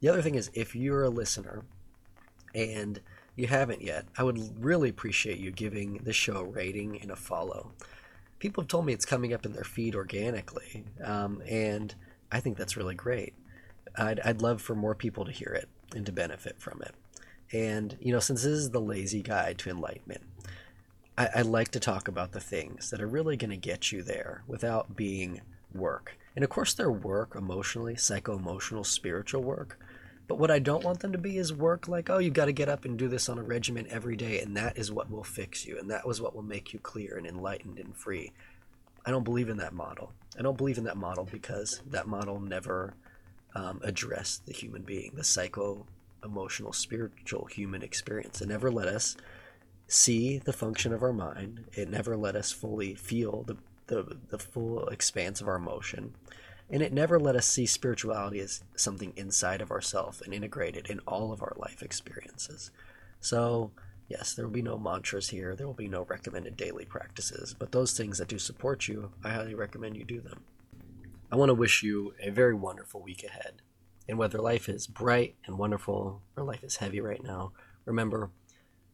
The 0.00 0.08
other 0.08 0.22
thing 0.22 0.36
is, 0.36 0.50
if 0.54 0.76
you're 0.76 1.04
a 1.04 1.10
listener 1.10 1.64
and 2.54 3.00
you 3.36 3.46
haven't 3.46 3.82
yet, 3.82 4.06
I 4.16 4.24
would 4.24 4.62
really 4.62 4.88
appreciate 4.88 5.38
you 5.38 5.50
giving 5.50 5.98
the 6.04 6.12
show 6.12 6.38
a 6.38 6.44
rating 6.44 7.00
and 7.00 7.10
a 7.10 7.16
follow 7.16 7.72
people 8.40 8.62
have 8.62 8.68
told 8.68 8.86
me 8.86 8.92
it's 8.92 9.04
coming 9.04 9.32
up 9.32 9.46
in 9.46 9.52
their 9.52 9.62
feed 9.62 9.94
organically, 9.94 10.82
um, 11.04 11.40
and 11.46 11.94
I 12.32 12.40
think 12.40 12.56
that's 12.56 12.76
really 12.76 12.96
great. 12.96 13.34
I'd, 13.96 14.18
I'd 14.20 14.42
love 14.42 14.60
for 14.60 14.74
more 14.74 14.94
people 14.94 15.24
to 15.26 15.30
hear 15.30 15.52
it 15.52 15.68
and 15.94 16.04
to 16.06 16.12
benefit 16.12 16.56
from 16.58 16.82
it. 16.82 16.94
And, 17.52 17.96
you 18.00 18.12
know, 18.12 18.20
since 18.20 18.42
this 18.42 18.52
is 18.52 18.70
the 18.70 18.80
lazy 18.80 19.22
guide 19.22 19.58
to 19.58 19.70
enlightenment, 19.70 20.22
I, 21.18 21.28
I 21.36 21.42
like 21.42 21.68
to 21.72 21.80
talk 21.80 22.08
about 22.08 22.32
the 22.32 22.40
things 22.40 22.90
that 22.90 23.02
are 23.02 23.08
really 23.08 23.36
going 23.36 23.50
to 23.50 23.56
get 23.56 23.92
you 23.92 24.02
there 24.02 24.42
without 24.46 24.96
being 24.96 25.42
work. 25.74 26.16
And 26.34 26.44
of 26.44 26.50
course, 26.50 26.72
they're 26.72 26.90
work 26.90 27.34
emotionally, 27.34 27.96
psycho 27.96 28.36
emotional, 28.36 28.84
spiritual 28.84 29.42
work. 29.42 29.78
But 30.30 30.38
what 30.38 30.52
I 30.52 30.60
don't 30.60 30.84
want 30.84 31.00
them 31.00 31.10
to 31.10 31.18
be 31.18 31.38
is 31.38 31.52
work 31.52 31.88
like, 31.88 32.08
oh, 32.08 32.18
you've 32.18 32.34
got 32.34 32.44
to 32.44 32.52
get 32.52 32.68
up 32.68 32.84
and 32.84 32.96
do 32.96 33.08
this 33.08 33.28
on 33.28 33.36
a 33.36 33.42
regimen 33.42 33.88
every 33.90 34.14
day, 34.14 34.38
and 34.38 34.56
that 34.56 34.78
is 34.78 34.92
what 34.92 35.10
will 35.10 35.24
fix 35.24 35.66
you, 35.66 35.76
and 35.76 35.90
that 35.90 36.06
was 36.06 36.20
what 36.20 36.36
will 36.36 36.44
make 36.44 36.72
you 36.72 36.78
clear 36.78 37.18
and 37.18 37.26
enlightened 37.26 37.80
and 37.80 37.96
free. 37.96 38.30
I 39.04 39.10
don't 39.10 39.24
believe 39.24 39.48
in 39.48 39.56
that 39.56 39.72
model. 39.72 40.12
I 40.38 40.42
don't 40.42 40.56
believe 40.56 40.78
in 40.78 40.84
that 40.84 40.96
model 40.96 41.26
because 41.28 41.82
that 41.90 42.06
model 42.06 42.38
never 42.38 42.94
um, 43.56 43.80
addressed 43.82 44.46
the 44.46 44.52
human 44.52 44.82
being, 44.82 45.14
the 45.16 45.24
psycho 45.24 45.84
emotional, 46.22 46.72
spiritual 46.72 47.46
human 47.46 47.82
experience. 47.82 48.40
It 48.40 48.50
never 48.50 48.70
let 48.70 48.86
us 48.86 49.16
see 49.88 50.38
the 50.38 50.52
function 50.52 50.92
of 50.92 51.02
our 51.02 51.12
mind. 51.12 51.64
It 51.72 51.90
never 51.90 52.16
let 52.16 52.36
us 52.36 52.52
fully 52.52 52.94
feel 52.94 53.42
the, 53.48 53.56
the, 53.88 54.16
the 54.28 54.38
full 54.38 54.86
expanse 54.90 55.40
of 55.40 55.48
our 55.48 55.56
emotion. 55.56 56.14
And 56.70 56.82
it 56.82 56.92
never 56.92 57.18
let 57.18 57.34
us 57.34 57.46
see 57.46 57.66
spirituality 57.66 58.38
as 58.38 58.62
something 58.76 59.12
inside 59.16 59.60
of 59.60 59.72
ourselves 59.72 60.20
and 60.20 60.32
integrated 60.32 60.88
in 60.88 61.00
all 61.00 61.32
of 61.32 61.42
our 61.42 61.54
life 61.56 61.82
experiences. 61.82 62.70
So, 63.20 63.72
yes, 64.08 64.34
there 64.34 64.44
will 64.46 64.52
be 64.52 64.62
no 64.62 64.78
mantras 64.78 65.30
here, 65.30 65.56
there 65.56 65.66
will 65.66 65.74
be 65.74 65.88
no 65.88 66.04
recommended 66.04 66.56
daily 66.56 66.84
practices, 66.84 67.54
but 67.58 67.72
those 67.72 67.96
things 67.96 68.18
that 68.18 68.28
do 68.28 68.38
support 68.38 68.86
you, 68.86 69.10
I 69.24 69.30
highly 69.30 69.54
recommend 69.54 69.96
you 69.96 70.04
do 70.04 70.20
them. 70.20 70.44
I 71.32 71.36
want 71.36 71.48
to 71.48 71.54
wish 71.54 71.82
you 71.82 72.14
a 72.20 72.30
very 72.30 72.54
wonderful 72.54 73.02
week 73.02 73.24
ahead. 73.24 73.62
And 74.08 74.18
whether 74.18 74.38
life 74.38 74.68
is 74.68 74.88
bright 74.88 75.36
and 75.46 75.58
wonderful 75.58 76.22
or 76.36 76.44
life 76.44 76.64
is 76.64 76.76
heavy 76.76 77.00
right 77.00 77.22
now, 77.22 77.52
remember, 77.84 78.30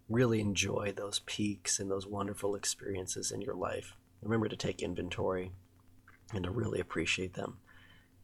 really 0.08 0.40
enjoy 0.40 0.92
those 0.94 1.20
peaks 1.26 1.78
and 1.78 1.90
those 1.90 2.06
wonderful 2.06 2.54
experiences 2.54 3.32
in 3.32 3.40
your 3.40 3.54
life. 3.54 3.94
Remember 4.22 4.48
to 4.48 4.56
take 4.56 4.82
inventory 4.82 5.52
and 6.34 6.44
to 6.44 6.50
really 6.50 6.80
appreciate 6.80 7.34
them. 7.34 7.58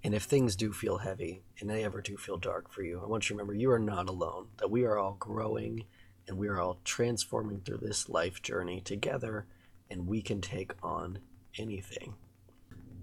And 0.04 0.14
if 0.14 0.24
things 0.24 0.56
do 0.56 0.72
feel 0.72 0.98
heavy 0.98 1.42
and 1.60 1.70
they 1.70 1.84
ever 1.84 2.00
do 2.00 2.16
feel 2.16 2.36
dark 2.36 2.70
for 2.70 2.82
you, 2.82 3.00
I 3.02 3.06
want 3.06 3.24
you 3.24 3.28
to 3.28 3.34
remember 3.34 3.54
you 3.54 3.70
are 3.70 3.78
not 3.78 4.08
alone, 4.08 4.48
that 4.56 4.70
we 4.70 4.84
are 4.84 4.98
all 4.98 5.16
growing 5.18 5.84
and 6.26 6.36
we 6.36 6.48
are 6.48 6.60
all 6.60 6.80
transforming 6.84 7.60
through 7.60 7.78
this 7.78 8.08
life 8.08 8.42
journey 8.42 8.80
together, 8.80 9.46
and 9.90 10.06
we 10.06 10.22
can 10.22 10.40
take 10.40 10.72
on 10.82 11.18
anything. 11.58 12.14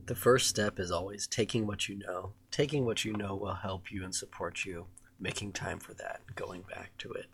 The 0.06 0.16
first 0.16 0.48
step 0.48 0.80
is 0.80 0.90
always 0.90 1.28
taking 1.28 1.68
what 1.68 1.88
you 1.88 1.98
know. 1.98 2.34
Taking 2.50 2.86
what 2.86 3.06
you 3.06 3.14
know 3.14 3.36
will 3.36 3.54
help 3.54 3.92
you 3.92 4.04
and 4.04 4.16
support 4.16 4.66
you, 4.66 4.88
making 5.20 5.52
time 5.52 5.80
for 5.80 5.94
that, 5.96 6.22
going 6.36 6.64
back 6.64 6.92
to 7.00 7.12
it 7.12 7.28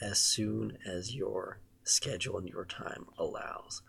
as 0.00 0.18
soon 0.18 0.78
as 0.86 1.14
your 1.14 1.58
schedule 1.84 2.38
and 2.38 2.48
your 2.48 2.64
time 2.64 3.06
allows. 3.18 3.82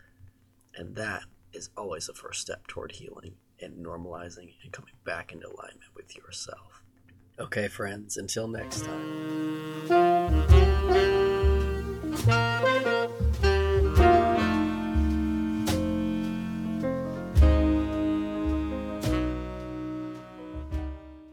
And 0.76 0.96
that 0.96 1.24
is 1.54 1.70
always 1.78 2.08
the 2.08 2.14
first 2.14 2.42
step 2.42 2.68
toward 2.68 2.94
healing 2.94 3.36
and 3.64 3.86
normalizing 3.86 4.54
and 4.64 4.72
coming 4.72 4.94
back 5.06 5.32
into 5.32 5.48
alignment 5.48 5.96
with 5.96 6.16
yourself. 6.16 6.84
Okay, 7.40 7.68
friends, 7.68 8.18
until 8.18 8.48
next 8.48 8.86
time. 8.86 9.90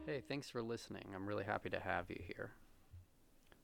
Hey, 0.06 0.22
thanks 0.28 0.48
for 0.48 0.62
listening. 0.62 1.04
I'm 1.14 1.26
really 1.26 1.44
happy 1.44 1.68
to 1.70 1.80
have 1.80 2.06
you 2.08 2.20
here. 2.26 2.52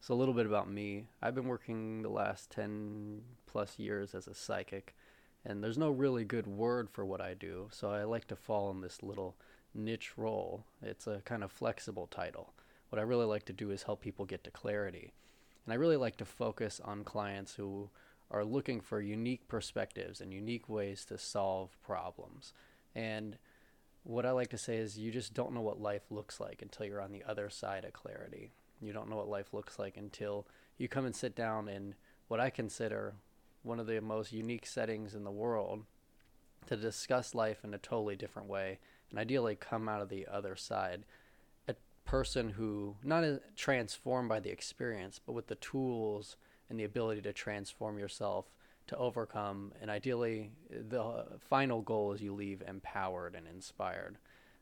So, 0.00 0.14
a 0.14 0.16
little 0.16 0.34
bit 0.34 0.46
about 0.46 0.70
me. 0.70 1.06
I've 1.22 1.34
been 1.34 1.48
working 1.48 2.02
the 2.02 2.10
last 2.10 2.50
10 2.50 3.22
plus 3.46 3.78
years 3.78 4.14
as 4.14 4.28
a 4.28 4.34
psychic 4.34 4.94
and 5.46 5.62
there's 5.62 5.78
no 5.78 5.90
really 5.90 6.24
good 6.24 6.48
word 6.48 6.90
for 6.90 7.06
what 7.06 7.20
I 7.20 7.32
do, 7.32 7.68
so 7.70 7.90
I 7.90 8.02
like 8.02 8.26
to 8.28 8.36
fall 8.36 8.70
in 8.72 8.80
this 8.80 9.02
little 9.02 9.36
niche 9.72 10.18
role. 10.18 10.64
It's 10.82 11.06
a 11.06 11.22
kind 11.24 11.44
of 11.44 11.52
flexible 11.52 12.08
title. 12.08 12.52
What 12.88 12.98
I 12.98 13.02
really 13.02 13.26
like 13.26 13.44
to 13.44 13.52
do 13.52 13.70
is 13.70 13.84
help 13.84 14.00
people 14.00 14.24
get 14.24 14.42
to 14.44 14.50
clarity. 14.50 15.12
And 15.64 15.72
I 15.72 15.76
really 15.76 15.96
like 15.96 16.16
to 16.16 16.24
focus 16.24 16.80
on 16.84 17.04
clients 17.04 17.54
who 17.54 17.90
are 18.28 18.44
looking 18.44 18.80
for 18.80 19.00
unique 19.00 19.46
perspectives 19.46 20.20
and 20.20 20.32
unique 20.32 20.68
ways 20.68 21.04
to 21.06 21.16
solve 21.16 21.80
problems. 21.80 22.52
And 22.96 23.38
what 24.02 24.26
I 24.26 24.32
like 24.32 24.50
to 24.50 24.58
say 24.58 24.78
is 24.78 24.98
you 24.98 25.12
just 25.12 25.32
don't 25.32 25.52
know 25.52 25.60
what 25.60 25.80
life 25.80 26.10
looks 26.10 26.40
like 26.40 26.60
until 26.60 26.86
you're 26.86 27.00
on 27.00 27.12
the 27.12 27.24
other 27.24 27.50
side 27.50 27.84
of 27.84 27.92
clarity. 27.92 28.50
You 28.80 28.92
don't 28.92 29.08
know 29.08 29.16
what 29.16 29.28
life 29.28 29.54
looks 29.54 29.78
like 29.78 29.96
until 29.96 30.48
you 30.76 30.88
come 30.88 31.06
and 31.06 31.14
sit 31.14 31.36
down 31.36 31.68
in 31.68 31.94
what 32.26 32.40
I 32.40 32.50
consider 32.50 33.14
one 33.66 33.80
of 33.80 33.86
the 33.86 34.00
most 34.00 34.32
unique 34.32 34.64
settings 34.64 35.14
in 35.14 35.24
the 35.24 35.30
world 35.30 35.84
to 36.66 36.76
discuss 36.76 37.34
life 37.34 37.64
in 37.64 37.74
a 37.74 37.78
totally 37.78 38.16
different 38.16 38.48
way 38.48 38.78
and 39.10 39.18
ideally 39.18 39.56
come 39.56 39.88
out 39.88 40.02
of 40.02 40.08
the 40.08 40.26
other 40.30 40.56
side. 40.56 41.04
A 41.68 41.74
person 42.04 42.50
who 42.50 42.96
not 43.02 43.24
transformed 43.56 44.28
by 44.28 44.40
the 44.40 44.50
experience 44.50 45.20
but 45.24 45.32
with 45.32 45.48
the 45.48 45.54
tools 45.56 46.36
and 46.70 46.78
the 46.78 46.84
ability 46.84 47.22
to 47.22 47.32
transform 47.32 47.98
yourself 47.98 48.46
to 48.86 48.96
overcome 48.96 49.72
and 49.80 49.90
ideally 49.90 50.52
the 50.70 51.24
final 51.40 51.82
goal 51.82 52.12
is 52.12 52.22
you 52.22 52.32
leave 52.32 52.62
empowered 52.66 53.34
and 53.34 53.48
inspired 53.48 54.16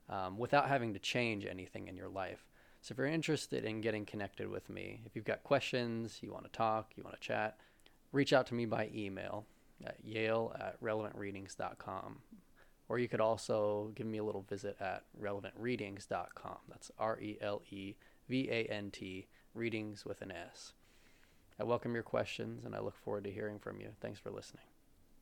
um, 0.08 0.38
without 0.38 0.68
having 0.68 0.94
to 0.94 0.98
change 0.98 1.46
anything 1.46 1.88
in 1.88 1.96
your 1.96 2.08
life. 2.08 2.46
So 2.80 2.92
if 2.92 2.98
you're 2.98 3.06
interested 3.06 3.64
in 3.64 3.80
getting 3.80 4.06
connected 4.06 4.48
with 4.48 4.68
me 4.70 5.02
if 5.04 5.14
you've 5.14 5.24
got 5.24 5.44
questions 5.44 6.18
you 6.22 6.32
want 6.32 6.44
to 6.44 6.50
talk 6.52 6.92
you 6.96 7.02
want 7.02 7.20
to 7.20 7.26
chat 7.26 7.58
reach 8.14 8.32
out 8.32 8.46
to 8.46 8.54
me 8.54 8.64
by 8.64 8.88
email 8.94 9.44
at 9.84 9.96
yale 10.02 10.54
at 10.58 10.80
relevantreadings.com 10.80 12.20
or 12.88 12.98
you 12.98 13.08
could 13.08 13.20
also 13.20 13.90
give 13.94 14.06
me 14.06 14.18
a 14.18 14.24
little 14.24 14.42
visit 14.42 14.76
at 14.80 15.02
relevantreadings.com 15.20 16.58
that's 16.68 16.90
r-e-l-e-v-a-n-t 16.98 17.96
readings 19.54 20.04
with 20.04 20.22
an 20.22 20.32
s 20.32 20.72
I 21.58 21.62
welcome 21.62 21.94
your 21.94 22.02
questions 22.02 22.64
and 22.64 22.74
I 22.74 22.80
look 22.80 22.96
forward 22.96 23.24
to 23.24 23.30
hearing 23.30 23.60
from 23.60 23.80
you. 23.80 23.90
Thanks 24.00 24.18
for 24.18 24.30
listening. 24.30 24.64